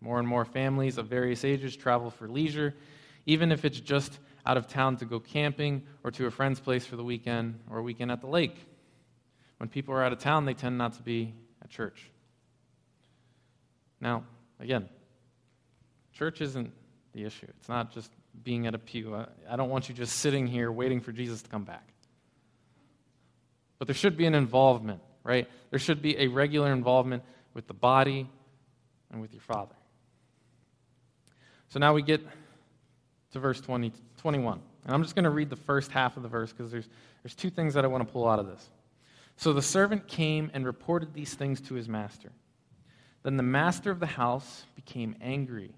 More 0.00 0.20
and 0.20 0.28
more 0.28 0.44
families 0.44 0.96
of 0.96 1.08
various 1.08 1.44
ages 1.44 1.74
travel 1.74 2.08
for 2.08 2.28
leisure, 2.28 2.72
even 3.26 3.50
if 3.50 3.64
it's 3.64 3.80
just 3.80 4.20
out 4.46 4.56
of 4.56 4.68
town 4.68 4.96
to 4.98 5.06
go 5.06 5.18
camping 5.18 5.82
or 6.04 6.12
to 6.12 6.26
a 6.26 6.30
friend's 6.30 6.60
place 6.60 6.86
for 6.86 6.94
the 6.94 7.04
weekend 7.04 7.58
or 7.68 7.78
a 7.78 7.82
weekend 7.82 8.12
at 8.12 8.20
the 8.20 8.28
lake. 8.28 8.64
When 9.56 9.68
people 9.68 9.92
are 9.92 10.04
out 10.04 10.12
of 10.12 10.20
town, 10.20 10.44
they 10.44 10.54
tend 10.54 10.78
not 10.78 10.92
to 10.92 11.02
be 11.02 11.34
at 11.60 11.68
church. 11.68 12.11
Now, 14.02 14.24
again, 14.58 14.88
church 16.12 16.40
isn't 16.40 16.72
the 17.12 17.24
issue. 17.24 17.46
It's 17.60 17.68
not 17.68 17.92
just 17.92 18.10
being 18.42 18.66
at 18.66 18.74
a 18.74 18.78
pew. 18.78 19.14
I 19.48 19.56
don't 19.56 19.70
want 19.70 19.88
you 19.88 19.94
just 19.94 20.18
sitting 20.18 20.48
here 20.48 20.72
waiting 20.72 21.00
for 21.00 21.12
Jesus 21.12 21.40
to 21.42 21.48
come 21.48 21.62
back. 21.62 21.88
But 23.78 23.86
there 23.86 23.94
should 23.94 24.16
be 24.16 24.26
an 24.26 24.34
involvement, 24.34 25.00
right? 25.22 25.48
There 25.70 25.78
should 25.78 26.02
be 26.02 26.18
a 26.18 26.26
regular 26.26 26.72
involvement 26.72 27.22
with 27.54 27.68
the 27.68 27.74
body 27.74 28.28
and 29.12 29.20
with 29.20 29.32
your 29.32 29.40
Father. 29.40 29.74
So 31.68 31.78
now 31.78 31.94
we 31.94 32.02
get 32.02 32.26
to 33.32 33.38
verse 33.38 33.60
20, 33.60 33.92
21. 34.18 34.60
And 34.84 34.94
I'm 34.94 35.02
just 35.02 35.14
going 35.14 35.24
to 35.24 35.30
read 35.30 35.48
the 35.48 35.56
first 35.56 35.92
half 35.92 36.16
of 36.16 36.24
the 36.24 36.28
verse 36.28 36.52
because 36.52 36.72
there's, 36.72 36.88
there's 37.22 37.36
two 37.36 37.50
things 37.50 37.74
that 37.74 37.84
I 37.84 37.88
want 37.88 38.04
to 38.04 38.12
pull 38.12 38.28
out 38.28 38.40
of 38.40 38.46
this. 38.46 38.68
So 39.36 39.52
the 39.52 39.62
servant 39.62 40.08
came 40.08 40.50
and 40.54 40.66
reported 40.66 41.14
these 41.14 41.34
things 41.34 41.60
to 41.62 41.74
his 41.74 41.88
master. 41.88 42.32
Then 43.22 43.36
the 43.36 43.42
master 43.42 43.90
of 43.90 44.00
the 44.00 44.06
house 44.06 44.64
became 44.74 45.16
angry 45.20 45.70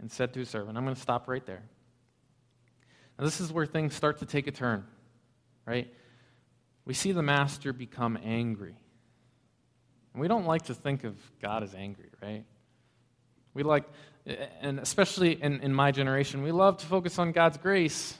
and 0.00 0.10
said 0.10 0.32
to 0.34 0.40
his 0.40 0.48
servant, 0.48 0.76
I'm 0.76 0.84
going 0.84 0.94
to 0.94 1.00
stop 1.00 1.28
right 1.28 1.44
there. 1.44 1.62
Now, 3.18 3.24
this 3.24 3.40
is 3.40 3.52
where 3.52 3.66
things 3.66 3.94
start 3.94 4.18
to 4.18 4.26
take 4.26 4.46
a 4.46 4.52
turn, 4.52 4.84
right? 5.66 5.88
we 6.84 6.94
see 6.94 7.12
the 7.12 7.22
master 7.22 7.72
become 7.72 8.18
angry. 8.22 8.74
And 10.12 10.20
we 10.20 10.28
don't 10.28 10.46
like 10.46 10.62
to 10.62 10.74
think 10.74 11.04
of 11.04 11.16
God 11.40 11.62
as 11.62 11.74
angry, 11.74 12.10
right? 12.20 12.44
We 13.54 13.62
like, 13.62 13.84
and 14.60 14.78
especially 14.78 15.40
in, 15.40 15.60
in 15.60 15.72
my 15.72 15.90
generation, 15.90 16.42
we 16.42 16.52
love 16.52 16.78
to 16.78 16.86
focus 16.86 17.18
on 17.18 17.32
God's 17.32 17.56
grace. 17.56 18.16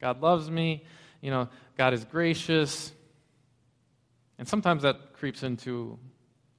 God 0.00 0.22
loves 0.22 0.50
me, 0.50 0.84
you 1.20 1.30
know, 1.30 1.48
God 1.76 1.92
is 1.92 2.04
gracious. 2.04 2.92
And 4.38 4.48
sometimes 4.48 4.82
that 4.82 5.14
creeps 5.14 5.42
into 5.42 5.98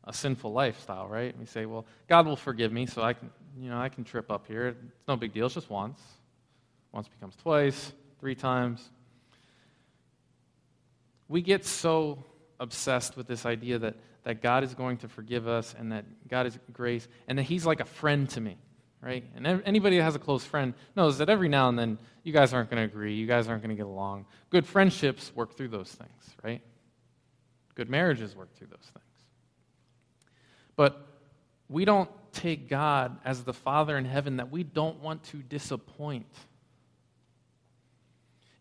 a 0.08 0.13
sinful 0.13 0.52
lifestyle, 0.52 1.08
right? 1.08 1.38
We 1.38 1.46
say, 1.46 1.65
well, 1.67 1.86
God 2.08 2.26
will 2.26 2.36
forgive 2.36 2.72
me, 2.72 2.88
so 2.88 3.04
I 3.04 3.13
can, 3.13 3.30
you 3.60 3.70
know, 3.70 3.78
I 3.80 3.89
can 3.89 4.04
trip 4.04 4.32
up 4.32 4.48
here. 4.48 4.70
It's 4.70 5.08
no 5.08 5.15
big 5.15 5.34
deal, 5.34 5.46
it's 5.46 5.56
just 5.56 5.70
once. 5.70 6.02
Once 6.91 7.08
becomes 7.08 7.36
twice, 7.36 7.93
three 8.20 8.34
times 8.34 8.89
we 11.28 11.41
get 11.41 11.65
so 11.65 12.24
obsessed 12.60 13.17
with 13.17 13.28
this 13.28 13.46
idea 13.46 13.80
that, 13.80 13.96
that 14.24 14.41
God 14.41 14.63
is 14.63 14.74
going 14.74 14.98
to 14.98 15.08
forgive 15.08 15.48
us 15.48 15.76
and 15.78 15.91
that 15.91 16.06
God 16.28 16.48
is 16.48 16.58
grace 16.72 17.08
and 17.28 17.38
that 17.38 17.43
He's 17.43 17.65
like 17.65 17.80
a 17.80 17.86
friend 17.86 18.30
to 18.32 18.41
me, 18.41 18.58
right? 19.02 19.24
And 19.36 19.46
anybody 19.65 19.98
that 19.98 20.04
has 20.04 20.15
a 20.15 20.20
close 20.20 20.43
friend 20.43 20.74
knows 20.96 21.17
that 21.17 21.30
every 21.30 21.50
now 21.50 21.70
and 21.70 21.78
then 21.78 21.98
you 22.24 22.34
guys 22.34 22.54
aren't 22.54 22.70
going 22.70 22.82
to 22.82 22.91
agree, 22.91 23.15
you 23.15 23.28
guys 23.28 23.48
aren't 23.48 23.62
going 23.62 23.76
to 23.76 23.76
get 23.76 23.86
along. 23.86 24.26
Good 24.50 24.65
friendships 24.65 25.32
work 25.36 25.56
through 25.56 25.70
those 25.70 25.91
things, 25.91 26.36
right? 26.43 26.62
Good 27.76 27.89
marriages 27.89 28.36
work 28.36 28.54
through 28.56 28.67
those 28.67 28.89
things. 28.93 29.07
But 30.78 31.06
we 31.68 31.84
don't 31.84 32.10
take 32.32 32.70
God 32.70 33.18
as 33.26 33.44
the 33.44 33.54
Father 33.54 33.98
in 33.98 34.06
heaven 34.06 34.38
that 34.38 34.50
we 34.50 34.63
don't 34.63 35.02
want 35.02 35.24
to 35.26 35.38
disappoint. 35.38 36.28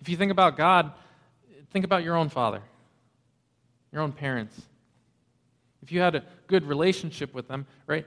If 0.00 0.08
you 0.08 0.16
think 0.16 0.32
about 0.32 0.56
God, 0.56 0.92
Think 1.76 1.84
about 1.84 2.04
your 2.04 2.16
own 2.16 2.30
father, 2.30 2.62
your 3.92 4.00
own 4.00 4.12
parents. 4.12 4.58
If 5.82 5.92
you 5.92 6.00
had 6.00 6.14
a 6.14 6.24
good 6.46 6.64
relationship 6.64 7.34
with 7.34 7.48
them, 7.48 7.66
right? 7.86 8.06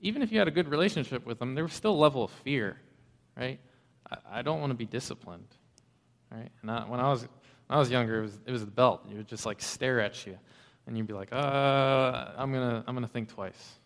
Even 0.00 0.20
if 0.20 0.32
you 0.32 0.40
had 0.40 0.48
a 0.48 0.50
good 0.50 0.68
relationship 0.68 1.24
with 1.24 1.38
them, 1.38 1.54
there 1.54 1.62
was 1.62 1.72
still 1.72 1.92
a 1.92 2.00
level 2.00 2.24
of 2.24 2.30
fear, 2.30 2.76
right? 3.36 3.60
I, 4.28 4.42
don't 4.42 4.60
want 4.60 4.70
to 4.70 4.76
be 4.76 4.84
disciplined, 4.84 5.46
right? 6.32 6.48
And 6.62 6.72
I, 6.72 6.88
when 6.88 6.98
I 6.98 7.08
was 7.08 7.22
when 7.22 7.76
I 7.76 7.78
was 7.78 7.88
younger, 7.88 8.18
it 8.18 8.22
was 8.22 8.38
it 8.46 8.50
was 8.50 8.64
the 8.64 8.70
belt. 8.72 9.02
You 9.08 9.18
would 9.18 9.28
just 9.28 9.46
like 9.46 9.60
stare 9.60 10.00
at 10.00 10.26
you, 10.26 10.36
and 10.88 10.96
you'd 10.96 11.06
be 11.06 11.12
like, 11.12 11.32
"Uh, 11.32 12.32
I'm 12.36 12.50
gonna 12.52 12.82
I'm 12.86 12.94
gonna 12.94 13.06
think 13.06 13.28
twice." 13.28 13.78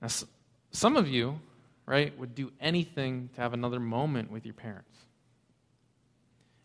Now, 0.00 0.08
some 0.70 0.96
of 0.96 1.08
you, 1.08 1.38
right, 1.86 2.16
would 2.18 2.34
do 2.34 2.52
anything 2.60 3.28
to 3.34 3.40
have 3.40 3.52
another 3.52 3.80
moment 3.80 4.30
with 4.30 4.46
your 4.46 4.54
parents. 4.54 4.96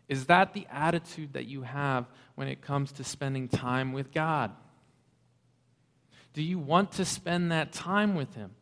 Is 0.08 0.26
that 0.26 0.54
the 0.54 0.66
attitude 0.70 1.34
that 1.34 1.46
you 1.46 1.62
have 1.62 2.06
when 2.36 2.48
it 2.48 2.62
comes 2.62 2.92
to 2.92 3.04
spending 3.04 3.48
time 3.48 3.92
with 3.92 4.12
God? 4.12 4.52
Do 6.32 6.42
you 6.42 6.58
want 6.58 6.92
to 6.92 7.04
spend 7.04 7.52
that 7.52 7.72
time 7.72 8.14
with 8.14 8.34
Him? 8.34 8.52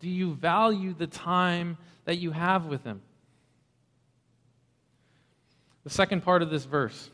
Do 0.00 0.08
you 0.08 0.34
value 0.34 0.92
the 0.92 1.06
time 1.06 1.78
that 2.04 2.16
you 2.16 2.32
have 2.32 2.66
with 2.66 2.84
Him? 2.84 3.00
The 5.84 5.90
second 5.90 6.22
part 6.22 6.42
of 6.42 6.50
this 6.50 6.64
verse. 6.64 7.10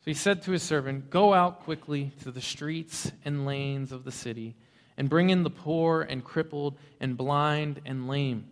So 0.00 0.04
he 0.04 0.14
said 0.14 0.42
to 0.42 0.52
his 0.52 0.62
servant, 0.62 1.10
Go 1.10 1.34
out 1.34 1.64
quickly 1.64 2.12
to 2.22 2.30
the 2.30 2.40
streets 2.40 3.12
and 3.24 3.44
lanes 3.44 3.92
of 3.92 4.04
the 4.04 4.12
city, 4.12 4.56
and 4.96 5.10
bring 5.10 5.30
in 5.30 5.42
the 5.42 5.50
poor 5.50 6.02
and 6.02 6.24
crippled 6.24 6.78
and 7.00 7.16
blind 7.16 7.80
and 7.84 8.08
lame. 8.08 8.46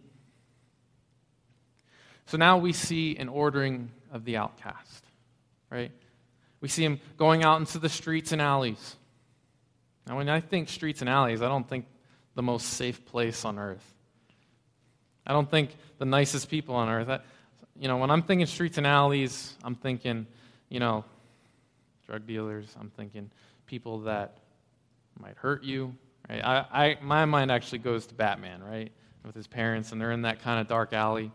So 2.26 2.36
now 2.36 2.58
we 2.58 2.74
see 2.74 3.16
an 3.16 3.30
ordering 3.30 3.90
of 4.12 4.26
the 4.26 4.36
outcast, 4.36 5.04
right? 5.70 5.90
We 6.60 6.68
see 6.68 6.84
him 6.84 7.00
going 7.16 7.42
out 7.42 7.60
into 7.60 7.78
the 7.78 7.88
streets 7.88 8.32
and 8.32 8.42
alleys. 8.42 8.96
Now, 10.06 10.18
when 10.18 10.28
I 10.28 10.40
think 10.40 10.68
streets 10.68 11.00
and 11.00 11.08
alleys, 11.08 11.40
I 11.40 11.48
don't 11.48 11.68
think 11.68 11.86
the 12.34 12.42
most 12.42 12.66
safe 12.66 13.04
place 13.06 13.46
on 13.46 13.58
earth. 13.58 13.94
I 15.26 15.32
don't 15.32 15.50
think 15.50 15.70
the 15.98 16.04
nicest 16.04 16.50
people 16.50 16.74
on 16.74 16.88
earth. 16.88 17.08
I, 17.08 17.20
you 17.78 17.88
know, 17.88 17.96
when 17.96 18.10
I'm 18.10 18.22
thinking 18.22 18.46
streets 18.46 18.78
and 18.78 18.86
alleys, 18.86 19.54
I'm 19.62 19.74
thinking, 19.74 20.26
you 20.68 20.80
know, 20.80 21.04
drug 22.08 22.26
dealers. 22.26 22.74
I'm 22.80 22.90
thinking 22.90 23.30
people 23.66 24.00
that 24.00 24.38
might 25.20 25.36
hurt 25.36 25.62
you. 25.62 25.94
Right? 26.28 26.42
I, 26.42 26.64
I, 26.72 26.98
my 27.02 27.26
mind 27.26 27.52
actually 27.52 27.80
goes 27.80 28.06
to 28.06 28.14
Batman, 28.14 28.64
right, 28.64 28.90
with 29.26 29.34
his 29.34 29.46
parents, 29.46 29.92
and 29.92 30.00
they're 30.00 30.12
in 30.12 30.22
that 30.22 30.40
kind 30.40 30.58
of 30.58 30.66
dark 30.66 30.94
alley. 30.94 31.30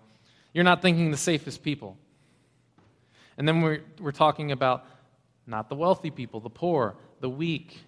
You're 0.52 0.64
not 0.64 0.82
thinking 0.82 1.12
the 1.12 1.18
safest 1.18 1.62
people. 1.62 1.96
And 3.38 3.48
then 3.48 3.62
we're, 3.62 3.82
we're 4.00 4.12
talking 4.12 4.52
about 4.52 4.86
not 5.46 5.70
the 5.70 5.76
wealthy 5.76 6.10
people, 6.10 6.40
the 6.40 6.50
poor, 6.50 6.96
the 7.20 7.30
weak, 7.30 7.80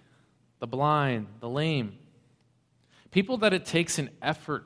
the 0.60 0.66
blind, 0.68 1.26
the 1.40 1.48
lame. 1.48 1.98
People 3.10 3.38
that 3.38 3.52
it 3.52 3.64
takes 3.64 3.98
an 3.98 4.10
effort 4.22 4.64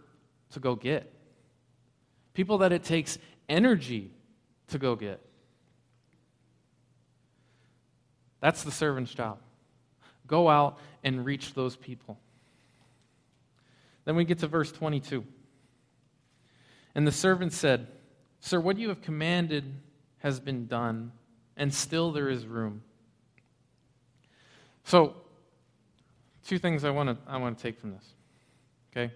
to 0.51 0.61
go 0.61 0.75
get. 0.75 1.11
People 2.35 2.59
that 2.59 2.73
it 2.73 2.85
takes 2.85 3.19
energy 3.49 4.11
to 4.69 4.79
go 4.79 4.95
get. 4.95 5.21
That's 8.41 8.63
the 8.63 8.71
servant's 8.71 9.13
job. 9.13 9.39
Go 10.27 10.49
out 10.49 10.79
and 11.05 11.25
reach 11.25 11.55
those 11.55 11.77
people. 11.77 12.19
Then 14.05 14.17
we 14.17 14.25
get 14.25 14.39
to 14.41 14.47
verse 14.47 14.73
22. 14.73 15.25
And 16.95 17.07
the 17.07 17.13
servant 17.13 17.53
said, 17.53 17.87
Sir, 18.41 18.59
what 18.59 18.79
you 18.79 18.89
have 18.89 19.03
commanded 19.03 19.65
has 20.19 20.41
been 20.41 20.67
done, 20.67 21.13
and 21.57 21.73
still 21.73 22.13
there 22.13 22.29
is 22.29 22.47
room. 22.47 22.83
So, 24.85 25.15
two 26.47 26.59
things 26.59 26.85
I 26.85 26.91
want 26.91 27.11
to, 27.11 27.31
I 27.31 27.37
want 27.37 27.59
to 27.59 27.63
take 27.63 27.79
from 27.79 27.93
this. 27.93 28.05
Okay? 28.91 29.13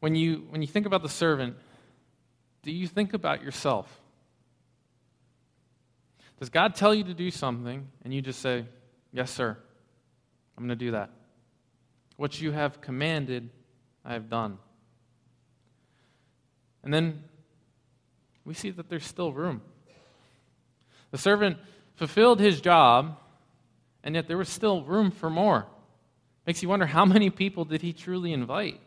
When 0.00 0.14
you, 0.14 0.46
when 0.50 0.62
you 0.62 0.68
think 0.68 0.86
about 0.86 1.02
the 1.02 1.08
servant, 1.08 1.56
do 2.62 2.72
you 2.72 2.86
think 2.86 3.14
about 3.14 3.42
yourself? 3.42 4.00
Does 6.38 6.50
God 6.50 6.74
tell 6.74 6.94
you 6.94 7.04
to 7.04 7.14
do 7.14 7.30
something 7.30 7.88
and 8.04 8.12
you 8.12 8.20
just 8.22 8.40
say, 8.40 8.66
Yes, 9.12 9.30
sir, 9.30 9.56
I'm 10.56 10.66
going 10.66 10.78
to 10.78 10.84
do 10.84 10.90
that? 10.90 11.10
What 12.16 12.40
you 12.40 12.52
have 12.52 12.80
commanded, 12.80 13.50
I 14.04 14.12
have 14.12 14.28
done. 14.28 14.58
And 16.82 16.92
then 16.92 17.24
we 18.44 18.54
see 18.54 18.70
that 18.70 18.88
there's 18.88 19.06
still 19.06 19.32
room. 19.32 19.62
The 21.10 21.18
servant 21.18 21.58
fulfilled 21.94 22.40
his 22.40 22.60
job, 22.60 23.16
and 24.04 24.14
yet 24.14 24.28
there 24.28 24.36
was 24.36 24.48
still 24.48 24.84
room 24.84 25.10
for 25.10 25.30
more. 25.30 25.66
Makes 26.46 26.62
you 26.62 26.68
wonder 26.68 26.86
how 26.86 27.04
many 27.04 27.30
people 27.30 27.64
did 27.64 27.82
he 27.82 27.92
truly 27.92 28.32
invite? 28.32 28.80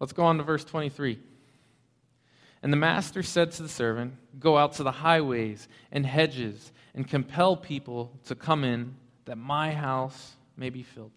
Let's 0.00 0.12
go 0.12 0.24
on 0.24 0.38
to 0.38 0.42
verse 0.42 0.64
23. 0.64 1.20
And 2.62 2.72
the 2.72 2.76
master 2.76 3.22
said 3.22 3.50
to 3.52 3.62
the 3.62 3.68
servant, 3.68 4.14
Go 4.38 4.56
out 4.56 4.74
to 4.74 4.82
the 4.82 4.92
highways 4.92 5.68
and 5.90 6.06
hedges 6.06 6.72
and 6.94 7.08
compel 7.08 7.56
people 7.56 8.12
to 8.26 8.34
come 8.34 8.64
in, 8.64 8.94
that 9.24 9.36
my 9.36 9.72
house 9.72 10.32
may 10.56 10.70
be 10.70 10.82
filled. 10.82 11.10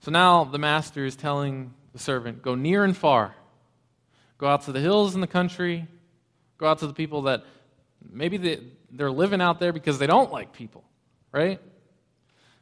So 0.00 0.10
now 0.10 0.44
the 0.44 0.58
master 0.58 1.04
is 1.04 1.16
telling 1.16 1.74
the 1.92 1.98
servant, 1.98 2.42
Go 2.42 2.54
near 2.54 2.84
and 2.84 2.96
far. 2.96 3.34
Go 4.38 4.48
out 4.48 4.62
to 4.62 4.72
the 4.72 4.80
hills 4.80 5.14
in 5.14 5.20
the 5.20 5.26
country. 5.26 5.86
Go 6.58 6.66
out 6.66 6.78
to 6.78 6.86
the 6.86 6.94
people 6.94 7.22
that 7.22 7.44
maybe 8.10 8.36
they, 8.38 8.60
they're 8.90 9.10
living 9.10 9.40
out 9.40 9.60
there 9.60 9.72
because 9.72 9.98
they 9.98 10.06
don't 10.06 10.32
like 10.32 10.52
people, 10.52 10.82
right? 11.30 11.60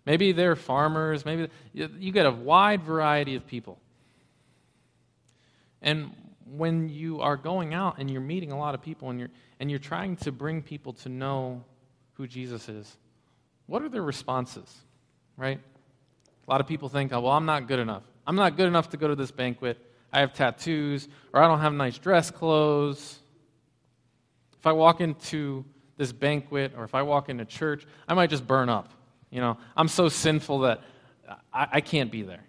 Maybe 0.04 0.32
they're 0.32 0.56
farmers. 0.56 1.24
Maybe 1.24 1.48
you 1.72 2.12
get 2.12 2.26
a 2.26 2.30
wide 2.30 2.82
variety 2.82 3.36
of 3.36 3.46
people. 3.46 3.78
And 5.82 6.12
when 6.56 6.88
you 6.88 7.20
are 7.20 7.36
going 7.36 7.74
out 7.74 7.96
and 7.98 8.10
you're 8.10 8.20
meeting 8.20 8.52
a 8.52 8.58
lot 8.58 8.74
of 8.74 8.82
people 8.82 9.10
and 9.10 9.20
you're, 9.20 9.30
and 9.60 9.70
you're 9.70 9.78
trying 9.78 10.16
to 10.16 10.32
bring 10.32 10.62
people 10.62 10.92
to 10.92 11.08
know 11.08 11.64
who 12.14 12.26
Jesus 12.26 12.68
is, 12.68 12.96
what 13.66 13.82
are 13.82 13.88
their 13.88 14.02
responses, 14.02 14.74
right? 15.36 15.60
A 16.46 16.50
lot 16.50 16.60
of 16.60 16.66
people 16.66 16.88
think, 16.88 17.12
oh, 17.12 17.20
well, 17.20 17.32
I'm 17.32 17.46
not 17.46 17.68
good 17.68 17.78
enough. 17.78 18.02
I'm 18.26 18.36
not 18.36 18.56
good 18.56 18.66
enough 18.66 18.90
to 18.90 18.96
go 18.96 19.08
to 19.08 19.14
this 19.14 19.30
banquet. 19.30 19.78
I 20.12 20.20
have 20.20 20.32
tattoos, 20.32 21.08
or 21.32 21.42
I 21.42 21.46
don't 21.46 21.60
have 21.60 21.72
nice 21.72 21.98
dress 21.98 22.30
clothes. 22.30 23.20
If 24.58 24.66
I 24.66 24.72
walk 24.72 25.00
into 25.00 25.64
this 25.96 26.12
banquet, 26.12 26.72
or 26.76 26.84
if 26.84 26.94
I 26.94 27.02
walk 27.02 27.28
into 27.28 27.44
church, 27.44 27.86
I 28.08 28.14
might 28.14 28.30
just 28.30 28.46
burn 28.46 28.68
up. 28.68 28.92
You 29.30 29.40
know, 29.40 29.56
I'm 29.76 29.88
so 29.88 30.08
sinful 30.08 30.60
that 30.60 30.82
I, 31.52 31.68
I 31.74 31.80
can't 31.80 32.10
be 32.10 32.22
there. 32.22 32.42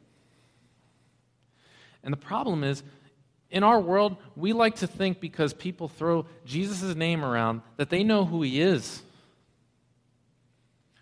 And 2.03 2.11
the 2.11 2.17
problem 2.17 2.63
is, 2.63 2.81
in 3.51 3.63
our 3.63 3.79
world, 3.79 4.15
we 4.35 4.53
like 4.53 4.77
to 4.77 4.87
think 4.87 5.19
because 5.19 5.53
people 5.53 5.89
throw 5.89 6.25
Jesus' 6.45 6.95
name 6.95 7.23
around 7.23 7.61
that 7.75 7.89
they 7.89 8.03
know 8.03 8.23
who 8.25 8.41
he 8.41 8.61
is. 8.61 9.03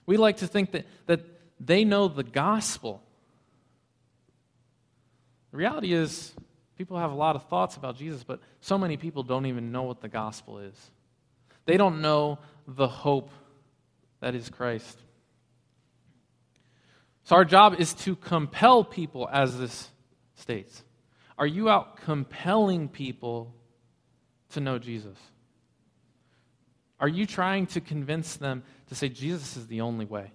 We 0.07 0.17
like 0.17 0.38
to 0.38 0.47
think 0.47 0.71
that, 0.71 0.88
that 1.05 1.21
they 1.59 1.85
know 1.85 2.07
the 2.07 2.23
gospel. 2.23 3.03
The 5.51 5.57
reality 5.57 5.93
is, 5.93 6.33
people 6.75 6.97
have 6.97 7.12
a 7.12 7.15
lot 7.15 7.35
of 7.35 7.43
thoughts 7.45 7.77
about 7.77 7.97
Jesus, 7.97 8.23
but 8.23 8.39
so 8.62 8.77
many 8.77 8.97
people 8.97 9.21
don't 9.21 9.45
even 9.45 9.71
know 9.71 9.83
what 9.83 10.01
the 10.01 10.07
gospel 10.07 10.57
is. 10.57 10.75
They 11.65 11.77
don't 11.77 12.01
know 12.01 12.39
the 12.67 12.88
hope 12.88 13.29
that 14.21 14.33
is 14.33 14.49
Christ. 14.49 14.97
So, 17.25 17.35
our 17.35 17.45
job 17.45 17.75
is 17.77 17.93
to 17.95 18.15
compel 18.15 18.83
people, 18.83 19.29
as 19.31 19.59
this 19.59 19.89
states. 20.33 20.83
Are 21.39 21.47
you 21.47 21.69
out 21.69 21.95
compelling 21.95 22.89
people 22.89 23.56
to 24.49 24.60
know 24.60 24.78
Jesus? 24.78 25.17
Are 26.99 27.08
you 27.08 27.25
trying 27.25 27.65
to 27.67 27.82
convince 27.82 28.36
them 28.36 28.62
to 28.88 28.95
say 28.95 29.08
Jesus 29.08 29.56
is 29.56 29.67
the 29.67 29.80
only 29.80 30.04
way? 30.04 30.32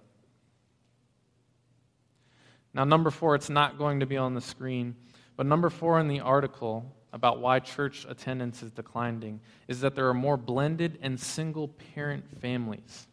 Now, 2.73 2.85
number 2.85 3.11
four, 3.11 3.35
it's 3.35 3.51
not 3.51 3.77
going 3.77 3.99
to 3.99 4.07
be 4.07 4.17
on 4.17 4.33
the 4.33 4.41
screen, 4.41 4.95
but 5.37 5.45
number 5.45 5.69
four 5.69 5.99
in 5.99 6.07
the 6.07 6.21
article 6.21 6.91
about 7.13 7.39
why 7.39 7.59
church 7.59 8.05
attendance 8.09 8.63
is 8.63 8.71
declining 8.71 9.39
is 9.67 9.81
that 9.81 9.95
there 9.95 10.09
are 10.09 10.13
more 10.13 10.37
blended 10.37 10.97
and 11.01 11.19
single 11.19 11.67
parent 11.67 12.25
families. 12.41 13.07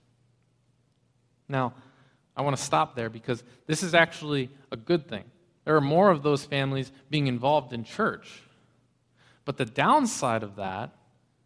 Now, 1.46 1.74
I 2.34 2.40
want 2.40 2.56
to 2.56 2.62
stop 2.62 2.96
there 2.96 3.10
because 3.10 3.44
this 3.66 3.82
is 3.82 3.94
actually 3.94 4.48
a 4.72 4.76
good 4.76 5.06
thing. 5.06 5.24
There 5.64 5.76
are 5.76 5.80
more 5.80 6.10
of 6.10 6.22
those 6.22 6.44
families 6.44 6.90
being 7.10 7.26
involved 7.26 7.72
in 7.72 7.84
church. 7.84 8.42
But 9.44 9.56
the 9.56 9.64
downside 9.64 10.42
of 10.42 10.56
that 10.56 10.94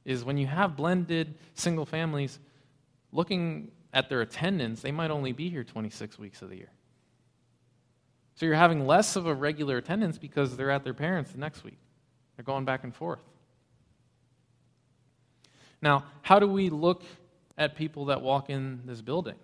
is 0.04 0.24
when 0.24 0.38
you 0.38 0.46
have 0.46 0.76
blended 0.76 1.34
single 1.54 1.86
families, 1.86 2.38
looking 3.12 3.70
at 3.92 4.08
their 4.08 4.20
attendance, 4.20 4.80
they 4.82 4.92
might 4.92 5.10
only 5.10 5.32
be 5.32 5.48
here 5.48 5.64
26 5.64 6.18
weeks 6.18 6.42
of 6.42 6.50
the 6.50 6.56
year. 6.56 6.70
So 8.36 8.44
you're 8.44 8.54
having 8.54 8.86
less 8.86 9.16
of 9.16 9.26
a 9.26 9.34
regular 9.34 9.78
attendance 9.78 10.18
because 10.18 10.56
they're 10.56 10.70
at 10.70 10.84
their 10.84 10.94
parents 10.94 11.32
the 11.32 11.38
next 11.38 11.64
week. 11.64 11.78
They're 12.36 12.44
going 12.44 12.66
back 12.66 12.84
and 12.84 12.94
forth. 12.94 13.22
Now, 15.80 16.04
how 16.22 16.38
do 16.38 16.46
we 16.46 16.68
look 16.68 17.02
at 17.56 17.76
people 17.76 18.06
that 18.06 18.20
walk 18.20 18.50
in 18.50 18.82
this 18.84 19.00
building? 19.00 19.36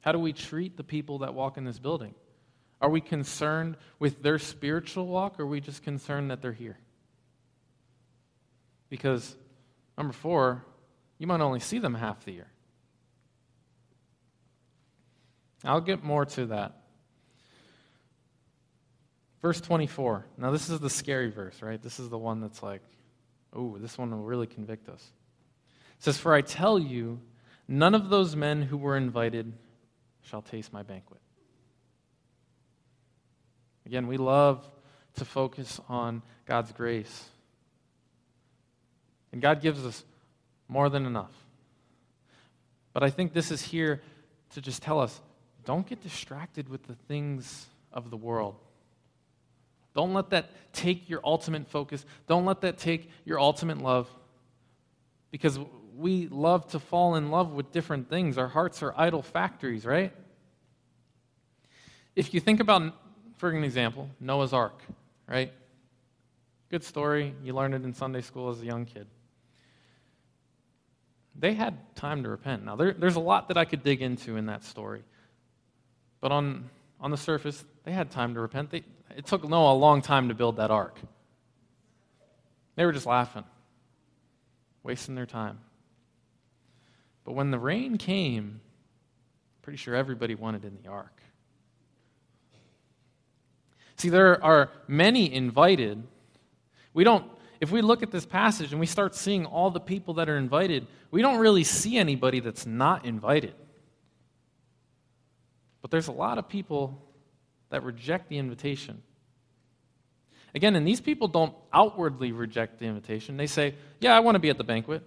How 0.00 0.12
do 0.12 0.18
we 0.18 0.32
treat 0.32 0.76
the 0.76 0.84
people 0.84 1.18
that 1.18 1.34
walk 1.34 1.56
in 1.56 1.64
this 1.64 1.78
building? 1.78 2.14
Are 2.80 2.88
we 2.88 3.00
concerned 3.00 3.76
with 3.98 4.22
their 4.22 4.38
spiritual 4.38 5.06
walk, 5.06 5.38
or 5.38 5.42
are 5.42 5.46
we 5.46 5.60
just 5.60 5.82
concerned 5.82 6.30
that 6.30 6.40
they're 6.40 6.52
here? 6.52 6.78
Because, 8.88 9.36
number 9.98 10.12
four, 10.12 10.64
you 11.18 11.26
might 11.26 11.40
only 11.40 11.60
see 11.60 11.78
them 11.78 11.94
half 11.94 12.24
the 12.24 12.32
year. 12.32 12.50
I'll 15.64 15.82
get 15.82 16.02
more 16.02 16.24
to 16.24 16.46
that. 16.46 16.80
Verse 19.42 19.60
24. 19.60 20.26
Now, 20.38 20.50
this 20.50 20.70
is 20.70 20.80
the 20.80 20.90
scary 20.90 21.30
verse, 21.30 21.60
right? 21.62 21.80
This 21.80 22.00
is 22.00 22.08
the 22.08 22.18
one 22.18 22.40
that's 22.40 22.62
like, 22.62 22.82
oh, 23.54 23.76
this 23.78 23.98
one 23.98 24.10
will 24.10 24.24
really 24.24 24.46
convict 24.46 24.88
us. 24.88 25.12
It 25.98 26.04
says, 26.04 26.18
For 26.18 26.34
I 26.34 26.40
tell 26.40 26.78
you, 26.78 27.20
none 27.68 27.94
of 27.94 28.08
those 28.08 28.34
men 28.34 28.62
who 28.62 28.76
were 28.76 28.96
invited 28.96 29.52
shall 30.22 30.42
taste 30.42 30.72
my 30.72 30.82
banquet. 30.82 31.20
Again, 33.90 34.06
we 34.06 34.18
love 34.18 34.64
to 35.16 35.24
focus 35.24 35.80
on 35.88 36.22
God's 36.46 36.70
grace. 36.70 37.28
And 39.32 39.42
God 39.42 39.60
gives 39.60 39.84
us 39.84 40.04
more 40.68 40.88
than 40.88 41.06
enough. 41.06 41.32
But 42.92 43.02
I 43.02 43.10
think 43.10 43.32
this 43.32 43.50
is 43.50 43.62
here 43.62 44.00
to 44.50 44.60
just 44.60 44.80
tell 44.80 45.00
us 45.00 45.20
don't 45.64 45.88
get 45.88 46.04
distracted 46.04 46.68
with 46.68 46.84
the 46.84 46.94
things 47.08 47.66
of 47.92 48.10
the 48.10 48.16
world. 48.16 48.54
Don't 49.92 50.14
let 50.14 50.30
that 50.30 50.50
take 50.72 51.10
your 51.10 51.20
ultimate 51.24 51.66
focus. 51.66 52.06
Don't 52.28 52.44
let 52.44 52.60
that 52.60 52.78
take 52.78 53.10
your 53.24 53.40
ultimate 53.40 53.78
love. 53.78 54.08
Because 55.32 55.58
we 55.96 56.28
love 56.28 56.68
to 56.68 56.78
fall 56.78 57.16
in 57.16 57.32
love 57.32 57.54
with 57.54 57.72
different 57.72 58.08
things. 58.08 58.38
Our 58.38 58.46
hearts 58.46 58.84
are 58.84 58.94
idol 58.96 59.22
factories, 59.22 59.84
right? 59.84 60.12
If 62.14 62.32
you 62.32 62.38
think 62.38 62.60
about 62.60 62.94
for 63.40 63.48
an 63.48 63.64
example, 63.64 64.10
Noah's 64.20 64.52
Ark, 64.52 64.78
right? 65.26 65.50
Good 66.70 66.84
story. 66.84 67.34
You 67.42 67.54
learned 67.54 67.72
it 67.72 67.82
in 67.84 67.94
Sunday 67.94 68.20
school 68.20 68.50
as 68.50 68.60
a 68.60 68.66
young 68.66 68.84
kid. 68.84 69.06
They 71.34 71.54
had 71.54 71.96
time 71.96 72.22
to 72.24 72.28
repent. 72.28 72.66
Now, 72.66 72.76
there, 72.76 72.92
there's 72.92 73.16
a 73.16 73.20
lot 73.20 73.48
that 73.48 73.56
I 73.56 73.64
could 73.64 73.82
dig 73.82 74.02
into 74.02 74.36
in 74.36 74.46
that 74.46 74.62
story. 74.62 75.02
But 76.20 76.32
on, 76.32 76.68
on 77.00 77.10
the 77.10 77.16
surface, 77.16 77.64
they 77.84 77.92
had 77.92 78.10
time 78.10 78.34
to 78.34 78.40
repent. 78.40 78.72
They, 78.72 78.84
it 79.16 79.24
took 79.24 79.48
Noah 79.48 79.72
a 79.72 79.74
long 79.74 80.02
time 80.02 80.28
to 80.28 80.34
build 80.34 80.58
that 80.58 80.70
ark. 80.70 80.98
They 82.76 82.84
were 82.84 82.92
just 82.92 83.06
laughing, 83.06 83.44
wasting 84.82 85.14
their 85.14 85.24
time. 85.24 85.60
But 87.24 87.32
when 87.32 87.50
the 87.50 87.58
rain 87.58 87.96
came, 87.96 88.60
pretty 89.62 89.78
sure 89.78 89.94
everybody 89.94 90.34
wanted 90.34 90.66
in 90.66 90.76
the 90.82 90.90
ark. 90.90 91.19
See, 94.00 94.08
there 94.08 94.42
are 94.42 94.70
many 94.88 95.30
invited. 95.30 96.02
We 96.94 97.04
don't, 97.04 97.30
if 97.60 97.70
we 97.70 97.82
look 97.82 98.02
at 98.02 98.10
this 98.10 98.24
passage 98.24 98.72
and 98.72 98.80
we 98.80 98.86
start 98.86 99.14
seeing 99.14 99.44
all 99.44 99.70
the 99.70 99.78
people 99.78 100.14
that 100.14 100.30
are 100.30 100.38
invited, 100.38 100.86
we 101.10 101.20
don't 101.20 101.36
really 101.36 101.64
see 101.64 101.98
anybody 101.98 102.40
that's 102.40 102.64
not 102.64 103.04
invited. 103.04 103.52
But 105.82 105.90
there's 105.90 106.08
a 106.08 106.12
lot 106.12 106.38
of 106.38 106.48
people 106.48 106.98
that 107.68 107.82
reject 107.82 108.30
the 108.30 108.38
invitation. 108.38 109.02
Again, 110.54 110.76
and 110.76 110.88
these 110.88 111.02
people 111.02 111.28
don't 111.28 111.54
outwardly 111.70 112.32
reject 112.32 112.78
the 112.78 112.86
invitation. 112.86 113.36
They 113.36 113.46
say, 113.46 113.74
Yeah, 114.00 114.16
I 114.16 114.20
want 114.20 114.36
to 114.36 114.38
be 114.38 114.48
at 114.48 114.56
the 114.56 114.64
banquet. 114.64 115.02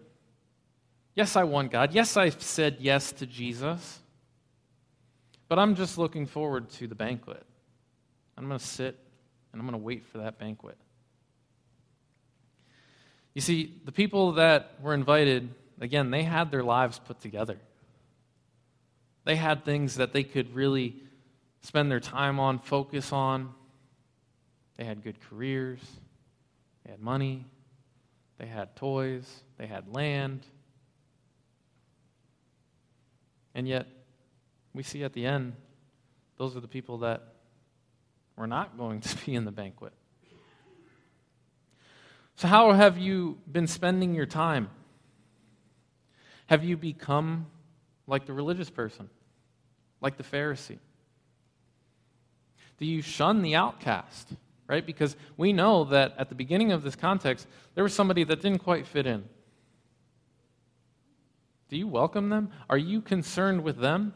Yes, 1.15 1.35
I 1.35 1.45
want 1.45 1.71
God. 1.71 1.93
Yes, 1.93 2.15
I've 2.15 2.39
said 2.43 2.77
yes 2.79 3.11
to 3.13 3.25
Jesus. 3.25 4.01
But 5.47 5.57
I'm 5.57 5.73
just 5.73 5.97
looking 5.97 6.27
forward 6.27 6.69
to 6.73 6.85
the 6.85 6.93
banquet. 6.93 7.43
I'm 8.37 8.47
going 8.47 8.59
to 8.59 8.65
sit 8.65 8.97
and 9.51 9.61
I'm 9.61 9.67
going 9.67 9.79
to 9.79 9.83
wait 9.83 10.05
for 10.05 10.19
that 10.19 10.39
banquet. 10.39 10.77
You 13.33 13.41
see, 13.41 13.81
the 13.85 13.91
people 13.91 14.33
that 14.33 14.75
were 14.81 14.93
invited, 14.93 15.49
again, 15.79 16.11
they 16.11 16.23
had 16.23 16.51
their 16.51 16.63
lives 16.63 16.99
put 16.99 17.19
together. 17.19 17.57
They 19.25 19.35
had 19.35 19.65
things 19.65 19.95
that 19.95 20.13
they 20.13 20.23
could 20.23 20.53
really 20.53 20.95
spend 21.61 21.89
their 21.89 21.99
time 21.99 22.39
on, 22.39 22.59
focus 22.59 23.11
on. 23.11 23.53
They 24.77 24.83
had 24.83 25.03
good 25.03 25.19
careers. 25.21 25.79
they 26.83 26.91
had 26.91 26.99
money, 26.99 27.45
they 28.37 28.45
had 28.45 28.75
toys, 28.75 29.43
they 29.57 29.67
had 29.67 29.87
land. 29.93 30.45
And 33.55 33.67
yet, 33.67 33.87
we 34.73 34.83
see 34.83 35.03
at 35.03 35.13
the 35.13 35.25
end, 35.25 35.53
those 36.37 36.57
are 36.57 36.59
the 36.59 36.67
people 36.67 36.97
that 36.99 37.33
were 38.35 38.47
not 38.47 38.77
going 38.77 39.01
to 39.01 39.17
be 39.25 39.35
in 39.35 39.45
the 39.45 39.51
banquet. 39.51 39.93
So, 42.35 42.47
how 42.47 42.71
have 42.71 42.97
you 42.97 43.37
been 43.51 43.67
spending 43.67 44.13
your 44.13 44.25
time? 44.25 44.69
Have 46.47 46.63
you 46.63 46.77
become 46.77 47.47
like 48.07 48.25
the 48.25 48.33
religious 48.33 48.69
person, 48.69 49.09
like 50.01 50.17
the 50.17 50.23
Pharisee? 50.23 50.79
Do 52.79 52.85
you 52.85 53.01
shun 53.01 53.41
the 53.41 53.55
outcast? 53.55 54.29
Right? 54.67 54.85
Because 54.85 55.15
we 55.37 55.53
know 55.53 55.83
that 55.85 56.15
at 56.17 56.29
the 56.29 56.35
beginning 56.35 56.71
of 56.71 56.83
this 56.83 56.95
context, 56.95 57.47
there 57.75 57.83
was 57.83 57.93
somebody 57.93 58.23
that 58.23 58.41
didn't 58.41 58.59
quite 58.59 58.87
fit 58.87 59.05
in. 59.05 59.23
Do 61.69 61.77
you 61.77 61.87
welcome 61.87 62.29
them? 62.29 62.49
Are 62.69 62.77
you 62.77 63.01
concerned 63.01 63.63
with 63.63 63.77
them? 63.77 64.13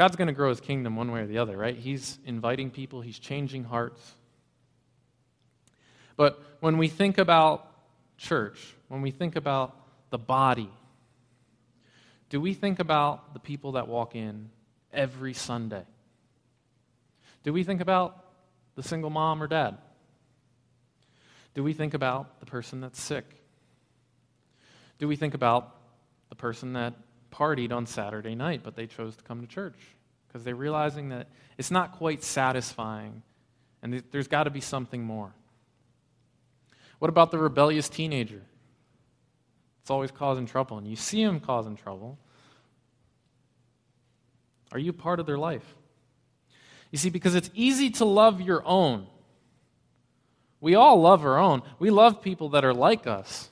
God's 0.00 0.16
going 0.16 0.28
to 0.28 0.32
grow 0.32 0.48
his 0.48 0.62
kingdom 0.62 0.96
one 0.96 1.12
way 1.12 1.20
or 1.20 1.26
the 1.26 1.36
other, 1.36 1.54
right? 1.58 1.76
He's 1.76 2.18
inviting 2.24 2.70
people, 2.70 3.02
he's 3.02 3.18
changing 3.18 3.64
hearts. 3.64 4.00
But 6.16 6.42
when 6.60 6.78
we 6.78 6.88
think 6.88 7.18
about 7.18 7.70
church, 8.16 8.74
when 8.88 9.02
we 9.02 9.10
think 9.10 9.36
about 9.36 9.76
the 10.08 10.16
body, 10.16 10.70
do 12.30 12.40
we 12.40 12.54
think 12.54 12.78
about 12.78 13.34
the 13.34 13.40
people 13.40 13.72
that 13.72 13.88
walk 13.88 14.16
in 14.16 14.48
every 14.90 15.34
Sunday? 15.34 15.84
Do 17.42 17.52
we 17.52 17.62
think 17.62 17.82
about 17.82 18.24
the 18.76 18.82
single 18.82 19.10
mom 19.10 19.42
or 19.42 19.48
dad? 19.48 19.76
Do 21.52 21.62
we 21.62 21.74
think 21.74 21.92
about 21.92 22.40
the 22.40 22.46
person 22.46 22.80
that's 22.80 22.98
sick? 22.98 23.26
Do 24.98 25.06
we 25.06 25.16
think 25.16 25.34
about 25.34 25.76
the 26.30 26.36
person 26.36 26.72
that 26.72 26.94
partied 27.30 27.72
on 27.72 27.86
Saturday 27.86 28.34
night, 28.34 28.62
but 28.62 28.76
they 28.76 28.86
chose 28.86 29.16
to 29.16 29.22
come 29.24 29.40
to 29.40 29.46
church 29.46 29.78
because 30.26 30.44
they're 30.44 30.54
realizing 30.54 31.10
that 31.10 31.28
it's 31.58 31.70
not 31.70 31.92
quite 31.92 32.22
satisfying 32.22 33.22
and 33.82 34.02
there's 34.10 34.28
got 34.28 34.44
to 34.44 34.50
be 34.50 34.60
something 34.60 35.02
more? 35.02 35.32
What 36.98 37.08
about 37.08 37.30
the 37.30 37.38
rebellious 37.38 37.88
teenager? 37.88 38.42
It's 39.80 39.90
always 39.90 40.10
causing 40.10 40.46
trouble, 40.46 40.78
and 40.78 40.86
you 40.86 40.96
see 40.96 41.22
him 41.22 41.40
causing 41.40 41.76
trouble. 41.76 42.18
Are 44.72 44.78
you 44.78 44.92
part 44.92 45.18
of 45.18 45.26
their 45.26 45.38
life? 45.38 45.64
You 46.90 46.98
see, 46.98 47.10
because 47.10 47.34
it's 47.34 47.50
easy 47.54 47.90
to 47.90 48.04
love 48.04 48.40
your 48.40 48.62
own. 48.66 49.06
We 50.60 50.74
all 50.74 51.00
love 51.00 51.24
our 51.24 51.38
own. 51.38 51.62
We 51.78 51.90
love 51.90 52.20
people 52.20 52.50
that 52.50 52.64
are 52.64 52.74
like 52.74 53.06
us. 53.06 53.49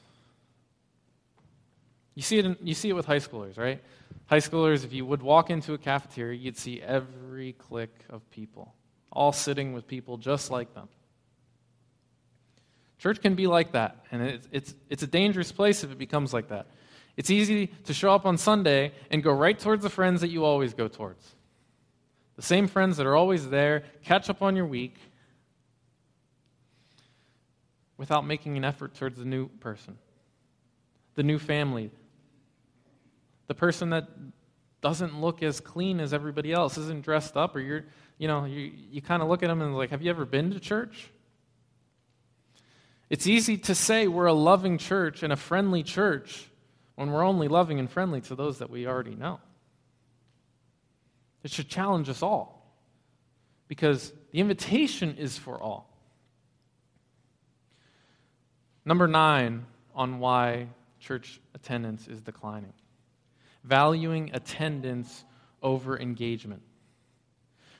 You 2.18 2.22
see 2.22 2.38
it, 2.38 2.46
in, 2.46 2.56
you 2.60 2.74
see 2.74 2.88
it 2.88 2.94
with 2.94 3.06
high 3.06 3.20
schoolers, 3.20 3.56
right? 3.56 3.80
High 4.26 4.40
schoolers, 4.40 4.84
if 4.84 4.92
you 4.92 5.06
would 5.06 5.22
walk 5.22 5.50
into 5.50 5.74
a 5.74 5.78
cafeteria, 5.78 6.36
you'd 6.36 6.56
see 6.56 6.82
every 6.82 7.52
clique 7.52 7.94
of 8.10 8.28
people, 8.32 8.74
all 9.12 9.30
sitting 9.30 9.72
with 9.72 9.86
people 9.86 10.16
just 10.16 10.50
like 10.50 10.74
them. 10.74 10.88
Church 12.98 13.20
can 13.20 13.36
be 13.36 13.46
like 13.46 13.70
that, 13.70 14.04
and 14.10 14.20
it's, 14.20 14.48
it's, 14.50 14.74
it's 14.90 15.02
a 15.04 15.06
dangerous 15.06 15.52
place 15.52 15.84
if 15.84 15.92
it 15.92 15.98
becomes 15.98 16.34
like 16.34 16.48
that. 16.48 16.66
It's 17.16 17.30
easy 17.30 17.68
to 17.84 17.94
show 17.94 18.12
up 18.12 18.26
on 18.26 18.36
Sunday 18.36 18.94
and 19.12 19.22
go 19.22 19.30
right 19.30 19.56
towards 19.56 19.84
the 19.84 19.88
friends 19.88 20.20
that 20.22 20.30
you 20.30 20.44
always 20.44 20.74
go 20.74 20.88
towards. 20.88 21.36
The 22.34 22.42
same 22.42 22.66
friends 22.66 22.96
that 22.96 23.06
are 23.06 23.14
always 23.14 23.48
there, 23.48 23.84
catch 24.02 24.28
up 24.28 24.42
on 24.42 24.56
your 24.56 24.66
week 24.66 24.96
without 27.96 28.26
making 28.26 28.56
an 28.56 28.64
effort 28.64 28.94
towards 28.94 29.18
the 29.18 29.24
new 29.24 29.46
person, 29.60 29.96
the 31.14 31.22
new 31.22 31.38
family, 31.38 31.92
the 33.48 33.54
person 33.54 33.90
that 33.90 34.08
doesn't 34.80 35.20
look 35.20 35.42
as 35.42 35.58
clean 35.58 35.98
as 35.98 36.14
everybody 36.14 36.52
else, 36.52 36.78
isn't 36.78 37.02
dressed 37.02 37.36
up, 37.36 37.56
or 37.56 37.60
you're, 37.60 37.84
you 38.18 38.28
know, 38.28 38.44
you, 38.44 38.70
you 38.90 39.02
kind 39.02 39.22
of 39.22 39.28
look 39.28 39.42
at 39.42 39.48
them 39.48 39.60
and 39.60 39.76
like, 39.76 39.90
have 39.90 40.02
you 40.02 40.10
ever 40.10 40.24
been 40.24 40.52
to 40.52 40.60
church? 40.60 41.10
It's 43.10 43.26
easy 43.26 43.56
to 43.58 43.74
say 43.74 44.06
we're 44.06 44.26
a 44.26 44.32
loving 44.32 44.78
church 44.78 45.22
and 45.22 45.32
a 45.32 45.36
friendly 45.36 45.82
church 45.82 46.48
when 46.94 47.10
we're 47.10 47.24
only 47.24 47.48
loving 47.48 47.78
and 47.78 47.90
friendly 47.90 48.20
to 48.22 48.34
those 48.34 48.58
that 48.58 48.70
we 48.70 48.86
already 48.86 49.14
know. 49.14 49.40
It 51.42 51.50
should 51.50 51.68
challenge 51.68 52.08
us 52.08 52.22
all 52.22 52.76
because 53.66 54.12
the 54.32 54.40
invitation 54.40 55.16
is 55.16 55.38
for 55.38 55.60
all. 55.60 55.88
Number 58.84 59.08
nine 59.08 59.64
on 59.94 60.18
why 60.18 60.68
church 61.00 61.40
attendance 61.54 62.08
is 62.08 62.20
declining 62.20 62.72
valuing 63.68 64.30
attendance 64.32 65.24
over 65.62 65.98
engagement. 65.98 66.62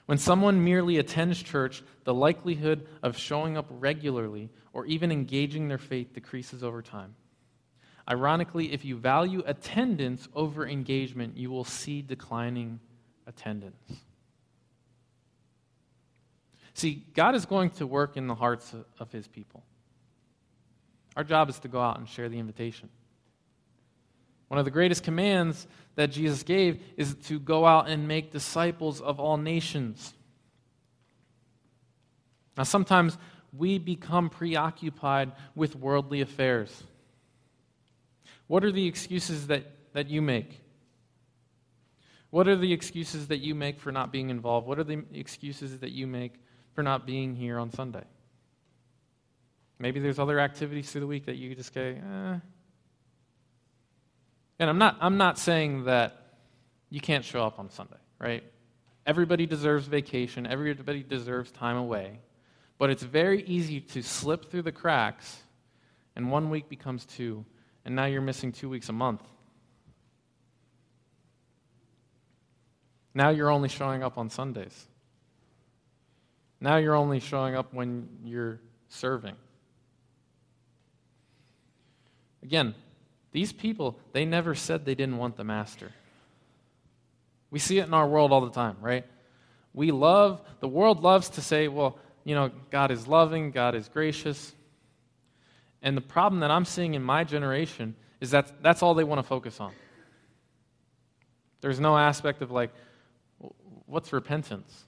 When 0.07 0.19
someone 0.19 0.65
merely 0.65 0.99
attends 0.99 1.43
church, 1.43 1.83
the 2.05 2.15
likelihood 2.15 2.87
of 3.03 3.17
showing 3.19 3.57
up 3.57 3.67
regularly 3.69 4.51
or 4.73 4.87
even 4.87 5.11
engaging 5.11 5.69
their 5.69 5.79
faith 5.79 6.15
decreases 6.15 6.63
over 6.63 6.83
time. 6.83 7.15
Ironically, 8.11 8.73
if 8.73 8.85
you 8.85 8.97
value 8.97 9.43
attendance 9.45 10.29
over 10.35 10.67
engagement, 10.67 11.37
you 11.37 11.51
will 11.51 11.65
see 11.65 12.01
declining 12.01 12.81
attendance. 13.27 13.77
See, 16.73 17.05
God 17.15 17.35
is 17.35 17.45
going 17.45 17.71
to 17.71 17.87
work 17.87 18.17
in 18.17 18.29
the 18.29 18.35
hearts 18.35 18.75
of 18.99 19.13
his 19.13 19.29
people. 19.29 19.63
Our 21.17 21.25
job 21.25 21.51
is 21.51 21.59
to 21.59 21.69
go 21.69 21.81
out 21.81 21.99
and 21.99 22.09
share 22.09 22.29
the 22.29 22.39
invitation. 22.39 22.89
One 24.49 24.59
of 24.59 24.65
the 24.65 24.71
greatest 24.71 25.03
commands 25.03 25.67
that 25.95 26.11
Jesus 26.11 26.43
gave 26.43 26.83
is 26.97 27.15
to 27.25 27.39
go 27.39 27.67
out 27.67 27.89
and 27.89 28.09
make 28.09 28.33
disciples 28.33 29.01
of 29.01 29.21
all 29.21 29.37
nations. 29.37 30.15
Now, 32.57 32.65
sometimes 32.65 33.19
we 33.57 33.79
become 33.79 34.31
preoccupied 34.31 35.33
with 35.55 35.77
worldly 35.77 36.21
affairs. 36.21 36.83
What 38.47 38.65
are 38.65 38.73
the 38.73 38.87
excuses 38.87 39.47
that, 39.49 39.65
that 39.93 40.09
you 40.09 40.23
make? 40.23 40.61
What 42.31 42.49
are 42.49 42.57
the 42.57 42.73
excuses 42.73 43.29
that 43.29 43.39
you 43.39 43.55
make 43.55 43.81
for 43.81 43.93
not 43.93 44.13
being 44.13 44.31
involved? 44.31 44.67
What 44.67 44.79
are 44.79 44.85
the 44.85 45.05
excuses 45.15 45.79
that 45.79 45.93
you 45.93 46.07
make 46.07 46.35
for 46.75 46.83
not 46.83 47.07
being 47.07 47.35
here 47.35 47.59
on 47.59 47.71
Sunday? 47.71 48.05
Maybe 49.79 50.01
there's 50.01 50.19
other 50.19 50.41
activities 50.41 50.91
through 50.91 51.03
the 51.03 51.07
week 51.07 51.27
that 51.27 51.37
you 51.37 51.55
just 51.55 51.75
go, 51.75 51.81
eh. 51.81 52.39
And 54.59 54.69
I'm 54.69 54.79
not, 54.79 54.97
I'm 55.01 55.17
not 55.17 55.39
saying 55.39 55.85
that 55.85 56.17
you 56.91 57.01
can't 57.01 57.25
show 57.25 57.45
up 57.45 57.59
on 57.59 57.71
Sunday, 57.71 57.97
right? 58.19 58.43
Everybody 59.07 59.47
deserves 59.47 59.87
vacation, 59.87 60.47
everybody 60.47 61.03
deserves 61.03 61.51
time 61.51 61.77
away. 61.77 62.21
But 62.79 62.91
it's 62.91 63.03
very 63.03 63.43
easy 63.43 63.81
to 63.81 64.03
slip 64.03 64.51
through 64.51 64.63
the 64.63 64.73
cracks, 64.73 65.43
and 66.15 66.31
one 66.31 66.51
week 66.51 66.69
becomes 66.69 67.05
two, 67.05 67.45
and 67.85 67.95
now 67.97 68.05
you're 68.05 68.21
missing 68.21 68.53
two 68.53 68.69
weeks 68.69 68.89
a 68.89 68.93
month. 68.93 69.23
Now 73.15 73.31
you're 73.31 73.51
only 73.51 73.69
showing 73.69 74.03
up 74.03 74.17
on 74.17 74.31
Sundays. 74.31 74.87
Now 76.61 76.77
you're 76.77 76.95
only 76.95 77.21
showing 77.21 77.55
up 77.55 77.73
when 77.73 78.09
you're 78.25 78.61
serving. 78.89 79.35
Again, 82.43 82.75
these 83.33 83.53
people, 83.53 83.99
they 84.13 84.25
never 84.25 84.55
said 84.55 84.85
they 84.85 84.95
didn't 84.95 85.19
want 85.19 85.37
the 85.37 85.45
master. 85.45 85.93
We 87.51 87.59
see 87.59 87.79
it 87.79 87.87
in 87.87 87.95
our 87.95 88.07
world 88.07 88.33
all 88.33 88.41
the 88.41 88.51
time, 88.51 88.77
right? 88.81 89.05
We 89.75 89.91
love, 89.91 90.43
the 90.61 90.69
world 90.69 91.03
loves 91.03 91.29
to 91.31 91.41
say, 91.41 91.69
well, 91.69 91.99
you 92.25 92.35
know, 92.35 92.51
God 92.71 92.91
is 92.91 93.07
loving, 93.07 93.51
God 93.51 93.75
is 93.75 93.89
gracious. 93.89 94.55
And 95.83 95.97
the 95.97 96.03
problem 96.03 96.41
that 96.41 96.51
I'm 96.51 96.65
seeing 96.65 96.95
in 96.95 97.03
my 97.03 97.25
generation 97.25 97.95
is 98.21 98.33
that 98.33 98.63
that's 98.63 98.83
all 98.83 98.95
they 98.95 99.05
want 99.05 99.21
to 99.21 99.23
focus 99.23 99.61
on. 99.61 99.73
There's 101.61 101.81
no 101.81 101.97
aspect 101.97 102.43
of 102.43 102.51
like, 102.51 102.71
what's 103.87 104.13
repentance? 104.13 104.85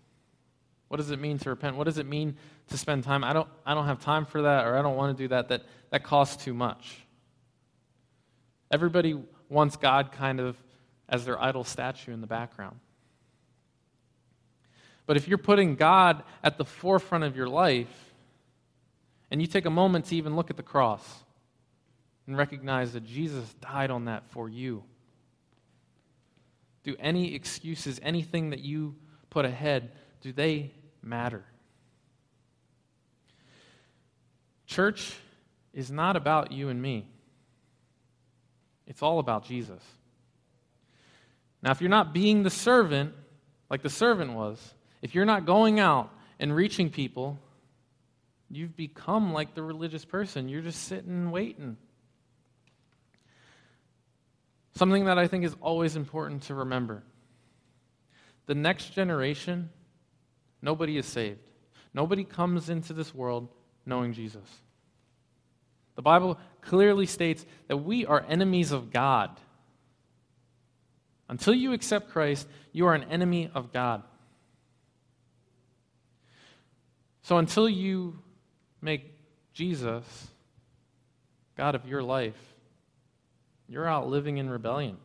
What 0.88 0.96
does 0.96 1.10
it 1.10 1.20
mean 1.20 1.38
to 1.38 1.50
repent? 1.50 1.76
What 1.76 1.84
does 1.84 1.98
it 1.98 2.06
mean 2.06 2.36
to 2.68 2.76
spend 2.76 3.04
time? 3.04 3.22
I 3.22 3.32
don't, 3.32 3.48
I 3.64 3.74
don't 3.74 3.86
have 3.86 4.00
time 4.00 4.26
for 4.26 4.42
that, 4.42 4.66
or 4.66 4.76
I 4.76 4.82
don't 4.82 4.96
want 4.96 5.16
to 5.16 5.22
do 5.22 5.28
that. 5.28 5.48
That, 5.48 5.62
that 5.90 6.02
costs 6.02 6.42
too 6.44 6.52
much. 6.52 7.06
Everybody 8.70 9.20
wants 9.48 9.76
God 9.76 10.12
kind 10.12 10.40
of 10.40 10.56
as 11.08 11.24
their 11.24 11.40
idol 11.42 11.64
statue 11.64 12.12
in 12.12 12.20
the 12.20 12.26
background. 12.26 12.78
But 15.06 15.16
if 15.16 15.26
you're 15.26 15.38
putting 15.38 15.74
God 15.74 16.22
at 16.42 16.56
the 16.56 16.64
forefront 16.64 17.24
of 17.24 17.36
your 17.36 17.48
life, 17.48 17.88
and 19.30 19.40
you 19.40 19.46
take 19.46 19.64
a 19.64 19.70
moment 19.70 20.06
to 20.06 20.16
even 20.16 20.36
look 20.36 20.50
at 20.50 20.56
the 20.56 20.62
cross 20.62 21.24
and 22.26 22.36
recognize 22.36 22.92
that 22.92 23.04
Jesus 23.04 23.52
died 23.54 23.90
on 23.90 24.04
that 24.04 24.24
for 24.30 24.48
you, 24.48 24.84
do 26.84 26.96
any 26.98 27.34
excuses, 27.34 28.00
anything 28.02 28.50
that 28.50 28.60
you 28.60 28.94
put 29.28 29.44
ahead, 29.44 29.92
do 30.20 30.32
they 30.32 30.70
matter? 31.02 31.44
Church 34.66 35.14
is 35.74 35.90
not 35.90 36.16
about 36.16 36.52
you 36.52 36.68
and 36.68 36.80
me, 36.80 37.06
it's 38.90 39.02
all 39.02 39.20
about 39.20 39.44
Jesus. 39.44 39.80
Now, 41.62 41.70
if 41.70 41.80
you're 41.80 41.88
not 41.88 42.12
being 42.12 42.42
the 42.42 42.50
servant 42.50 43.14
like 43.70 43.82
the 43.82 43.88
servant 43.88 44.32
was, 44.32 44.74
if 45.00 45.14
you're 45.14 45.24
not 45.24 45.46
going 45.46 45.78
out 45.78 46.10
and 46.40 46.54
reaching 46.54 46.90
people, 46.90 47.38
you've 48.50 48.76
become 48.76 49.32
like 49.32 49.54
the 49.54 49.62
religious 49.62 50.04
person. 50.04 50.48
You're 50.48 50.60
just 50.60 50.82
sitting 50.82 51.10
and 51.10 51.32
waiting. 51.32 51.76
Something 54.74 55.04
that 55.04 55.18
I 55.18 55.28
think 55.28 55.44
is 55.44 55.54
always 55.60 55.94
important 55.94 56.42
to 56.44 56.54
remember 56.54 57.04
the 58.46 58.54
next 58.56 58.90
generation, 58.90 59.70
nobody 60.60 60.96
is 60.96 61.06
saved. 61.06 61.38
Nobody 61.94 62.24
comes 62.24 62.68
into 62.68 62.92
this 62.92 63.14
world 63.14 63.46
knowing 63.86 64.12
Jesus. 64.14 64.48
The 66.00 66.04
Bible 66.04 66.38
clearly 66.62 67.04
states 67.04 67.44
that 67.68 67.76
we 67.76 68.06
are 68.06 68.24
enemies 68.26 68.72
of 68.72 68.90
God. 68.90 69.38
Until 71.28 71.52
you 71.52 71.74
accept 71.74 72.08
Christ, 72.08 72.48
you 72.72 72.86
are 72.86 72.94
an 72.94 73.04
enemy 73.10 73.50
of 73.54 73.70
God. 73.70 74.02
So 77.20 77.36
until 77.36 77.68
you 77.68 78.18
make 78.80 79.12
Jesus 79.52 80.28
God 81.54 81.74
of 81.74 81.86
your 81.86 82.02
life, 82.02 82.40
you're 83.68 83.86
out 83.86 84.08
living 84.08 84.38
in 84.38 84.48
rebellion. 84.48 84.96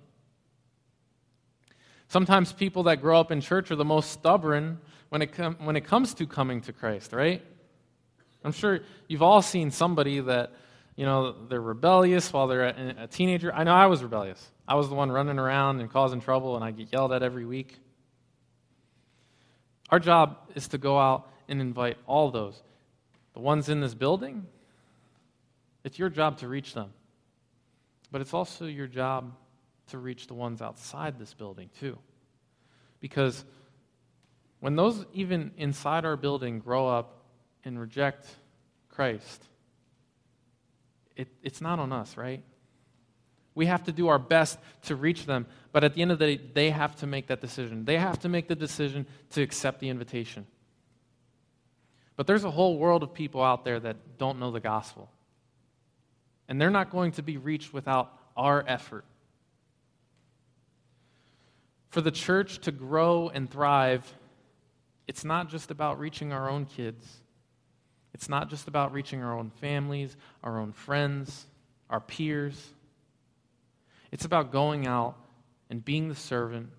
Sometimes 2.07 2.53
people 2.53 2.83
that 2.83 3.01
grow 3.01 3.19
up 3.19 3.33
in 3.33 3.41
church 3.41 3.69
are 3.69 3.75
the 3.75 3.83
most 3.83 4.11
stubborn 4.11 4.79
when 5.09 5.21
it, 5.21 5.33
com- 5.33 5.57
when 5.59 5.75
it 5.75 5.83
comes 5.83 6.13
to 6.13 6.25
coming 6.25 6.61
to 6.61 6.71
Christ, 6.71 7.11
right? 7.11 7.43
I'm 8.45 8.53
sure 8.53 8.79
you've 9.09 9.23
all 9.23 9.41
seen 9.41 9.71
somebody 9.71 10.21
that, 10.21 10.53
you 10.95 11.05
know, 11.05 11.47
they're 11.47 11.61
rebellious 11.61 12.31
while 12.31 12.47
they're 12.47 12.65
a, 12.65 12.95
a 13.03 13.07
teenager. 13.07 13.53
I 13.53 13.63
know 13.63 13.73
I 13.73 13.87
was 13.87 14.01
rebellious. 14.01 14.51
I 14.67 14.75
was 14.75 14.87
the 14.87 14.95
one 14.95 15.11
running 15.11 15.37
around 15.37 15.81
and 15.81 15.91
causing 15.91 16.21
trouble, 16.21 16.55
and 16.55 16.63
I 16.63 16.71
get 16.71 16.91
yelled 16.91 17.11
at 17.11 17.21
every 17.21 17.45
week. 17.45 17.77
Our 19.89 19.99
job 19.99 20.37
is 20.55 20.69
to 20.69 20.77
go 20.77 20.97
out 20.97 21.29
and 21.47 21.61
invite 21.61 21.97
all 22.07 22.31
those. 22.31 22.61
The 23.33 23.39
ones 23.41 23.69
in 23.69 23.81
this 23.81 23.93
building, 23.93 24.45
it's 25.83 25.99
your 25.99 26.09
job 26.09 26.39
to 26.39 26.47
reach 26.47 26.73
them. 26.73 26.91
But 28.11 28.21
it's 28.21 28.33
also 28.33 28.65
your 28.65 28.87
job 28.87 29.33
to 29.89 29.97
reach 29.97 30.27
the 30.27 30.33
ones 30.33 30.61
outside 30.61 31.19
this 31.19 31.33
building, 31.33 31.69
too. 31.79 31.97
Because 33.01 33.43
when 34.61 34.75
those 34.75 35.05
even 35.13 35.51
inside 35.57 36.05
our 36.05 36.15
building 36.15 36.59
grow 36.59 36.87
up 36.87 37.25
and 37.65 37.79
reject 37.79 38.27
Christ, 38.89 39.45
it, 41.15 41.27
it's 41.43 41.61
not 41.61 41.79
on 41.79 41.91
us, 41.91 42.17
right? 42.17 42.43
We 43.53 43.67
have 43.67 43.85
to 43.85 43.91
do 43.91 44.09
our 44.09 44.19
best 44.19 44.59
to 44.83 44.95
reach 44.95 45.25
them, 45.25 45.47
but 45.71 45.83
at 45.83 45.93
the 45.93 46.01
end 46.01 46.11
of 46.11 46.19
the 46.19 46.35
day, 46.35 46.43
they 46.53 46.69
have 46.69 46.95
to 46.97 47.07
make 47.07 47.27
that 47.27 47.39
decision. 47.39 47.85
They 47.85 47.97
have 47.97 48.19
to 48.19 48.29
make 48.29 48.47
the 48.47 48.55
decision 48.55 49.07
to 49.31 49.41
accept 49.41 49.79
the 49.79 49.89
invitation. 49.89 50.45
But 52.17 52.27
there's 52.27 52.43
a 52.43 52.51
whole 52.51 52.77
world 52.77 53.01
of 53.03 53.13
people 53.13 53.41
out 53.41 53.63
there 53.63 53.79
that 53.79 54.17
don't 54.17 54.39
know 54.39 54.51
the 54.51 54.59
gospel. 54.59 55.09
And 56.47 56.59
they're 56.59 56.69
not 56.69 56.89
going 56.91 57.13
to 57.13 57.23
be 57.23 57.37
reached 57.37 57.73
without 57.73 58.13
our 58.35 58.63
effort. 58.67 59.05
For 61.89 62.01
the 62.01 62.11
church 62.11 62.59
to 62.59 62.71
grow 62.71 63.29
and 63.29 63.49
thrive, 63.49 64.13
it's 65.07 65.23
not 65.23 65.49
just 65.49 65.71
about 65.71 65.99
reaching 65.99 66.33
our 66.33 66.49
own 66.49 66.65
kids. 66.65 67.05
It's 68.15 68.29
not 68.29 68.49
just 68.49 68.69
about 68.69 68.93
reaching 68.93 69.21
our 69.21 69.37
own 69.37 69.49
families, 69.59 70.15
our 70.41 70.57
own 70.57 70.71
friends, 70.71 71.47
our 71.89 71.99
peers. 71.99 72.69
It's 74.09 74.23
about 74.23 74.53
going 74.53 74.87
out 74.87 75.17
and 75.69 75.83
being 75.83 76.07
the 76.07 76.15
servant 76.15 76.69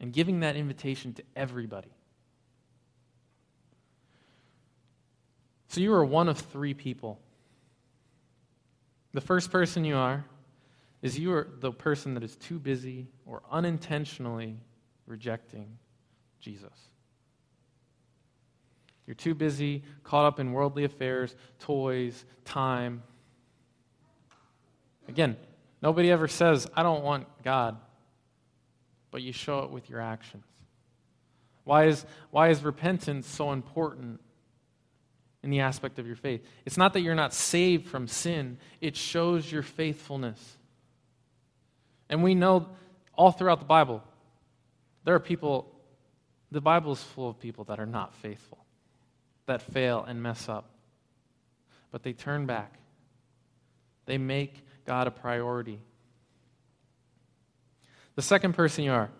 and 0.00 0.12
giving 0.12 0.40
that 0.40 0.54
invitation 0.54 1.14
to 1.14 1.22
everybody. 1.34 1.88
So 5.68 5.80
you 5.80 5.94
are 5.94 6.04
one 6.04 6.28
of 6.28 6.36
three 6.36 6.74
people. 6.74 7.18
The 9.14 9.22
first 9.22 9.50
person 9.50 9.82
you 9.86 9.96
are 9.96 10.26
is 11.00 11.18
you 11.18 11.32
are 11.32 11.48
the 11.58 11.72
person 11.72 12.12
that 12.12 12.22
is 12.22 12.36
too 12.36 12.58
busy 12.58 13.06
or 13.24 13.40
unintentionally 13.50 14.58
rejecting 15.06 15.78
Jesus. 16.38 16.90
You're 19.06 19.14
too 19.14 19.34
busy, 19.34 19.82
caught 20.02 20.26
up 20.26 20.40
in 20.40 20.52
worldly 20.52 20.84
affairs, 20.84 21.34
toys, 21.60 22.24
time. 22.44 23.02
Again, 25.08 25.36
nobody 25.80 26.10
ever 26.10 26.26
says, 26.26 26.66
I 26.74 26.82
don't 26.82 27.04
want 27.04 27.26
God, 27.44 27.76
but 29.10 29.22
you 29.22 29.32
show 29.32 29.60
it 29.60 29.70
with 29.70 29.88
your 29.88 30.00
actions. 30.00 30.44
Why 31.64 31.86
is, 31.86 32.04
why 32.30 32.50
is 32.50 32.62
repentance 32.62 33.26
so 33.26 33.52
important 33.52 34.20
in 35.42 35.50
the 35.50 35.60
aspect 35.60 35.98
of 35.98 36.06
your 36.06 36.16
faith? 36.16 36.44
It's 36.64 36.76
not 36.76 36.92
that 36.92 37.00
you're 37.00 37.14
not 37.14 37.32
saved 37.32 37.88
from 37.88 38.08
sin, 38.08 38.58
it 38.80 38.96
shows 38.96 39.50
your 39.50 39.62
faithfulness. 39.62 40.58
And 42.08 42.22
we 42.22 42.34
know 42.34 42.66
all 43.14 43.32
throughout 43.32 43.60
the 43.60 43.66
Bible, 43.66 44.02
there 45.04 45.14
are 45.14 45.20
people, 45.20 45.72
the 46.50 46.60
Bible 46.60 46.92
is 46.92 47.02
full 47.02 47.30
of 47.30 47.38
people 47.38 47.64
that 47.64 47.78
are 47.78 47.86
not 47.86 48.14
faithful, 48.16 48.65
that 49.46 49.62
fail 49.62 50.04
and 50.06 50.22
mess 50.22 50.48
up. 50.48 50.70
But 51.90 52.02
they 52.02 52.12
turn 52.12 52.46
back, 52.46 52.74
they 54.04 54.18
make 54.18 54.64
God 54.84 55.06
a 55.06 55.10
priority. 55.10 55.80
The 58.14 58.22
second 58.22 58.54
person 58.54 58.84
you 58.84 58.92
are, 58.92 59.10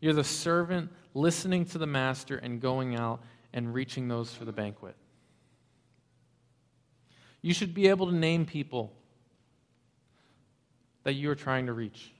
you're 0.00 0.12
the 0.12 0.24
servant 0.24 0.90
listening 1.14 1.64
to 1.66 1.78
the 1.78 1.86
master 1.86 2.36
and 2.36 2.60
going 2.60 2.96
out 2.96 3.22
and 3.52 3.72
reaching 3.72 4.08
those 4.08 4.34
for 4.34 4.44
the 4.44 4.52
banquet. 4.52 4.96
You 7.40 7.54
should 7.54 7.72
be 7.72 7.88
able 7.88 8.06
to 8.06 8.14
name 8.14 8.46
people 8.46 8.92
that 11.04 11.12
you 11.12 11.30
are 11.30 11.34
trying 11.34 11.66
to 11.66 11.72
reach, 11.72 12.12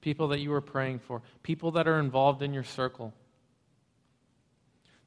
people 0.00 0.28
that 0.28 0.38
you 0.38 0.52
are 0.52 0.60
praying 0.60 1.00
for, 1.00 1.22
people 1.42 1.72
that 1.72 1.88
are 1.88 1.98
involved 1.98 2.42
in 2.42 2.54
your 2.54 2.62
circle. 2.62 3.12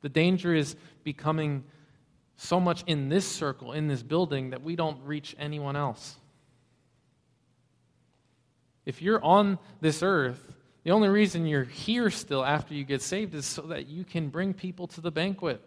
The 0.02 0.10
danger 0.10 0.54
is 0.54 0.76
becoming 1.04 1.64
so 2.36 2.60
much 2.60 2.84
in 2.88 3.10
this 3.10 3.28
circle, 3.28 3.74
in 3.74 3.88
this 3.88 4.04
building, 4.04 4.52
that 4.52 4.62
we 4.62 4.76
don't 4.76 5.04
reach 5.04 5.36
anyone 5.40 5.76
else. 5.76 6.16
If 8.86 9.02
you're 9.02 9.24
on 9.24 9.60
this 9.82 10.02
earth, 10.02 10.56
the 10.84 10.92
only 10.92 11.10
reason 11.10 11.46
you're 11.46 11.66
here 11.66 12.10
still 12.10 12.46
after 12.46 12.74
you 12.74 12.86
get 12.86 13.02
saved 13.02 13.36
is 13.36 13.46
so 13.46 13.64
that 13.64 13.88
you 13.88 14.06
can 14.06 14.30
bring 14.30 14.54
people 14.54 14.88
to 14.88 15.02
the 15.02 15.12
banquet. 15.12 15.62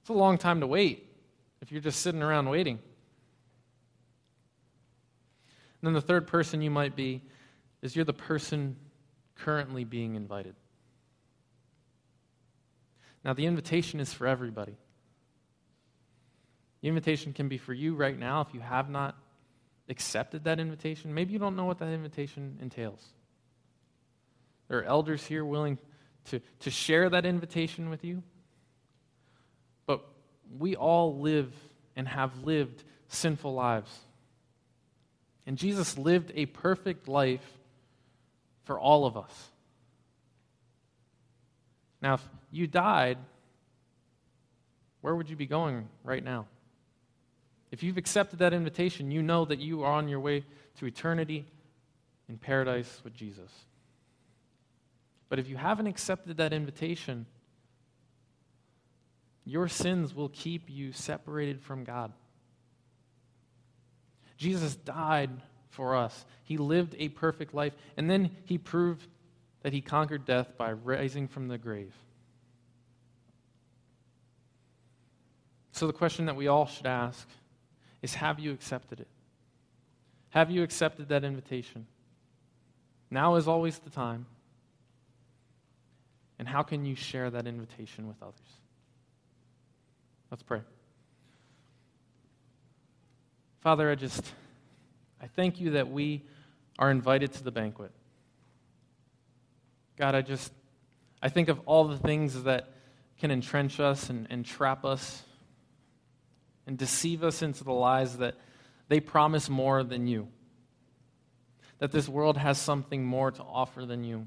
It's 0.00 0.10
a 0.10 0.14
long 0.14 0.38
time 0.38 0.60
to 0.60 0.66
wait 0.66 1.06
if 1.60 1.70
you're 1.70 1.80
just 1.80 2.00
sitting 2.00 2.22
around 2.22 2.48
waiting. 2.48 2.80
And 5.80 5.86
then 5.86 5.92
the 5.92 6.00
third 6.00 6.26
person 6.26 6.62
you 6.62 6.70
might 6.70 6.96
be 6.96 7.22
is 7.82 7.94
you're 7.94 8.04
the 8.04 8.12
person 8.12 8.76
currently 9.36 9.84
being 9.84 10.14
invited. 10.16 10.54
Now, 13.24 13.34
the 13.34 13.46
invitation 13.46 14.00
is 14.00 14.12
for 14.12 14.26
everybody. 14.26 14.76
The 16.80 16.88
invitation 16.88 17.32
can 17.32 17.48
be 17.48 17.58
for 17.58 17.74
you 17.74 17.94
right 17.94 18.18
now 18.18 18.40
if 18.40 18.54
you 18.54 18.60
have 18.60 18.88
not 18.88 19.16
accepted 19.88 20.44
that 20.44 20.58
invitation. 20.58 21.12
Maybe 21.12 21.32
you 21.32 21.38
don't 21.38 21.56
know 21.56 21.66
what 21.66 21.78
that 21.78 21.88
invitation 21.88 22.58
entails. 22.62 23.04
There 24.68 24.78
are 24.78 24.84
elders 24.84 25.26
here 25.26 25.44
willing 25.44 25.78
to, 26.26 26.40
to 26.60 26.70
share 26.70 27.10
that 27.10 27.26
invitation 27.26 27.90
with 27.90 28.04
you. 28.04 28.22
But 29.84 30.04
we 30.58 30.76
all 30.76 31.18
live 31.18 31.52
and 31.96 32.08
have 32.08 32.44
lived 32.44 32.84
sinful 33.08 33.52
lives. 33.52 33.90
And 35.46 35.58
Jesus 35.58 35.98
lived 35.98 36.32
a 36.34 36.46
perfect 36.46 37.08
life 37.08 37.44
for 38.64 38.78
all 38.78 39.04
of 39.04 39.16
us. 39.16 39.50
Now, 42.02 42.14
if 42.14 42.28
you 42.50 42.66
died, 42.66 43.18
where 45.00 45.14
would 45.14 45.28
you 45.28 45.36
be 45.36 45.46
going 45.46 45.88
right 46.04 46.24
now? 46.24 46.46
If 47.70 47.82
you've 47.82 47.98
accepted 47.98 48.40
that 48.40 48.52
invitation, 48.52 49.10
you 49.10 49.22
know 49.22 49.44
that 49.44 49.60
you 49.60 49.82
are 49.82 49.92
on 49.92 50.08
your 50.08 50.20
way 50.20 50.44
to 50.78 50.86
eternity 50.86 51.46
in 52.28 52.36
paradise 52.36 53.00
with 53.04 53.14
Jesus. 53.14 53.50
But 55.28 55.38
if 55.38 55.48
you 55.48 55.56
haven't 55.56 55.86
accepted 55.86 56.38
that 56.38 56.52
invitation, 56.52 57.26
your 59.44 59.68
sins 59.68 60.14
will 60.14 60.28
keep 60.28 60.68
you 60.68 60.92
separated 60.92 61.62
from 61.62 61.84
God. 61.84 62.12
Jesus 64.36 64.74
died 64.74 65.30
for 65.68 65.96
us. 65.96 66.24
He 66.42 66.56
lived 66.56 66.96
a 66.98 67.08
perfect 67.08 67.54
life, 67.54 67.74
and 67.96 68.10
then 68.10 68.30
he 68.44 68.58
proved 68.58 69.06
that 69.62 69.72
he 69.72 69.80
conquered 69.80 70.24
death 70.24 70.56
by 70.56 70.72
rising 70.72 71.28
from 71.28 71.48
the 71.48 71.58
grave. 71.58 71.94
So 75.72 75.86
the 75.86 75.92
question 75.92 76.26
that 76.26 76.36
we 76.36 76.48
all 76.48 76.66
should 76.66 76.86
ask 76.86 77.28
is 78.02 78.14
Have 78.14 78.38
you 78.38 78.52
accepted 78.52 79.00
it? 79.00 79.08
Have 80.30 80.50
you 80.50 80.62
accepted 80.62 81.08
that 81.08 81.24
invitation? 81.24 81.86
Now 83.10 83.36
is 83.36 83.48
always 83.48 83.78
the 83.78 83.90
time. 83.90 84.26
And 86.38 86.48
how 86.48 86.62
can 86.62 86.84
you 86.84 86.94
share 86.94 87.28
that 87.30 87.46
invitation 87.46 88.08
with 88.08 88.22
others? 88.22 88.34
Let's 90.30 90.42
pray. 90.42 90.62
Father, 93.60 93.90
I 93.90 93.94
just 93.94 94.32
I 95.20 95.26
thank 95.26 95.60
you 95.60 95.72
that 95.72 95.90
we 95.90 96.22
are 96.78 96.90
invited 96.90 97.32
to 97.32 97.44
the 97.44 97.50
banquet. 97.50 97.90
God, 100.00 100.14
I 100.14 100.22
just 100.22 100.50
I 101.20 101.28
think 101.28 101.50
of 101.50 101.60
all 101.66 101.86
the 101.86 101.98
things 101.98 102.44
that 102.44 102.70
can 103.18 103.30
entrench 103.30 103.78
us 103.78 104.08
and, 104.08 104.26
and 104.30 104.46
trap 104.46 104.82
us 104.82 105.22
and 106.66 106.78
deceive 106.78 107.22
us 107.22 107.42
into 107.42 107.64
the 107.64 107.72
lies 107.74 108.16
that 108.16 108.34
they 108.88 108.98
promise 108.98 109.50
more 109.50 109.84
than 109.84 110.06
you. 110.06 110.28
That 111.80 111.92
this 111.92 112.08
world 112.08 112.38
has 112.38 112.56
something 112.56 113.04
more 113.04 113.30
to 113.30 113.42
offer 113.42 113.84
than 113.84 114.02
you. 114.02 114.26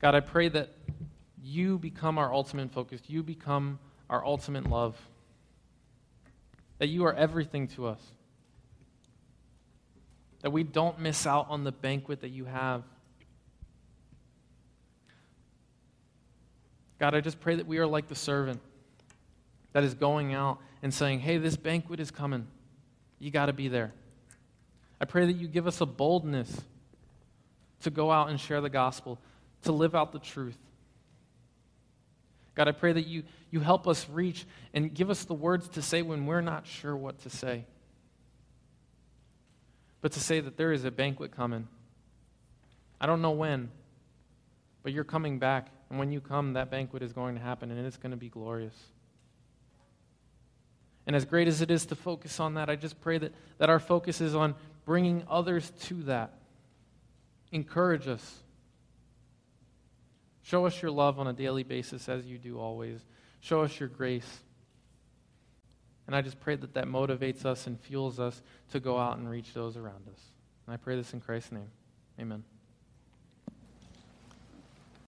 God, 0.00 0.16
I 0.16 0.20
pray 0.20 0.48
that 0.48 0.70
you 1.40 1.78
become 1.78 2.18
our 2.18 2.34
ultimate 2.34 2.72
focus. 2.72 3.00
You 3.06 3.22
become 3.22 3.78
our 4.10 4.26
ultimate 4.26 4.68
love. 4.68 5.00
That 6.78 6.88
you 6.88 7.04
are 7.04 7.14
everything 7.14 7.68
to 7.68 7.86
us. 7.86 8.00
That 10.42 10.50
we 10.50 10.62
don't 10.62 10.98
miss 10.98 11.26
out 11.26 11.46
on 11.48 11.64
the 11.64 11.72
banquet 11.72 12.20
that 12.20 12.30
you 12.30 12.44
have. 12.44 12.82
God, 16.98 17.14
I 17.14 17.20
just 17.20 17.40
pray 17.40 17.56
that 17.56 17.66
we 17.66 17.78
are 17.78 17.86
like 17.86 18.06
the 18.06 18.14
servant 18.14 18.60
that 19.72 19.82
is 19.82 19.94
going 19.94 20.34
out 20.34 20.58
and 20.82 20.92
saying, 20.92 21.20
hey, 21.20 21.38
this 21.38 21.56
banquet 21.56 21.98
is 21.98 22.10
coming. 22.10 22.46
You 23.18 23.30
got 23.30 23.46
to 23.46 23.52
be 23.52 23.68
there. 23.68 23.92
I 25.00 25.04
pray 25.04 25.26
that 25.26 25.32
you 25.32 25.48
give 25.48 25.66
us 25.66 25.80
a 25.80 25.86
boldness 25.86 26.60
to 27.80 27.90
go 27.90 28.12
out 28.12 28.30
and 28.30 28.38
share 28.38 28.60
the 28.60 28.70
gospel, 28.70 29.18
to 29.62 29.72
live 29.72 29.94
out 29.94 30.12
the 30.12 30.20
truth. 30.20 30.58
God, 32.54 32.68
I 32.68 32.72
pray 32.72 32.92
that 32.92 33.06
you, 33.06 33.24
you 33.50 33.60
help 33.60 33.88
us 33.88 34.08
reach 34.08 34.46
and 34.74 34.92
give 34.94 35.10
us 35.10 35.24
the 35.24 35.34
words 35.34 35.68
to 35.70 35.82
say 35.82 36.02
when 36.02 36.26
we're 36.26 36.40
not 36.40 36.66
sure 36.66 36.94
what 36.94 37.18
to 37.20 37.30
say. 37.30 37.64
But 40.02 40.12
to 40.12 40.20
say 40.20 40.40
that 40.40 40.58
there 40.58 40.72
is 40.72 40.84
a 40.84 40.90
banquet 40.90 41.32
coming. 41.32 41.68
I 43.00 43.06
don't 43.06 43.22
know 43.22 43.30
when, 43.30 43.70
but 44.82 44.92
you're 44.92 45.04
coming 45.04 45.38
back. 45.38 45.68
And 45.88 45.98
when 45.98 46.12
you 46.12 46.20
come, 46.20 46.54
that 46.54 46.70
banquet 46.70 47.02
is 47.02 47.12
going 47.12 47.36
to 47.36 47.40
happen 47.40 47.70
and 47.70 47.86
it's 47.86 47.96
going 47.96 48.10
to 48.10 48.16
be 48.16 48.28
glorious. 48.28 48.74
And 51.06 51.16
as 51.16 51.24
great 51.24 51.48
as 51.48 51.62
it 51.62 51.70
is 51.70 51.86
to 51.86 51.94
focus 51.94 52.38
on 52.40 52.54
that, 52.54 52.68
I 52.68 52.76
just 52.76 53.00
pray 53.00 53.18
that, 53.18 53.32
that 53.58 53.70
our 53.70 53.80
focus 53.80 54.20
is 54.20 54.34
on 54.34 54.54
bringing 54.84 55.24
others 55.28 55.70
to 55.84 55.94
that. 56.04 56.32
Encourage 57.50 58.08
us. 58.08 58.42
Show 60.42 60.66
us 60.66 60.80
your 60.80 60.90
love 60.90 61.18
on 61.18 61.26
a 61.26 61.32
daily 61.32 61.62
basis 61.62 62.08
as 62.08 62.26
you 62.26 62.38
do 62.38 62.58
always. 62.58 63.00
Show 63.40 63.62
us 63.62 63.78
your 63.78 63.88
grace. 63.88 64.40
And 66.06 66.16
I 66.16 66.22
just 66.22 66.40
pray 66.40 66.56
that 66.56 66.74
that 66.74 66.86
motivates 66.86 67.44
us 67.44 67.66
and 67.66 67.78
fuels 67.78 68.18
us 68.18 68.42
to 68.70 68.80
go 68.80 68.98
out 68.98 69.18
and 69.18 69.28
reach 69.30 69.54
those 69.54 69.76
around 69.76 70.08
us. 70.12 70.20
And 70.66 70.74
I 70.74 70.76
pray 70.76 70.96
this 70.96 71.12
in 71.12 71.20
Christ's 71.20 71.52
name. 71.52 71.70
Amen. 72.20 72.44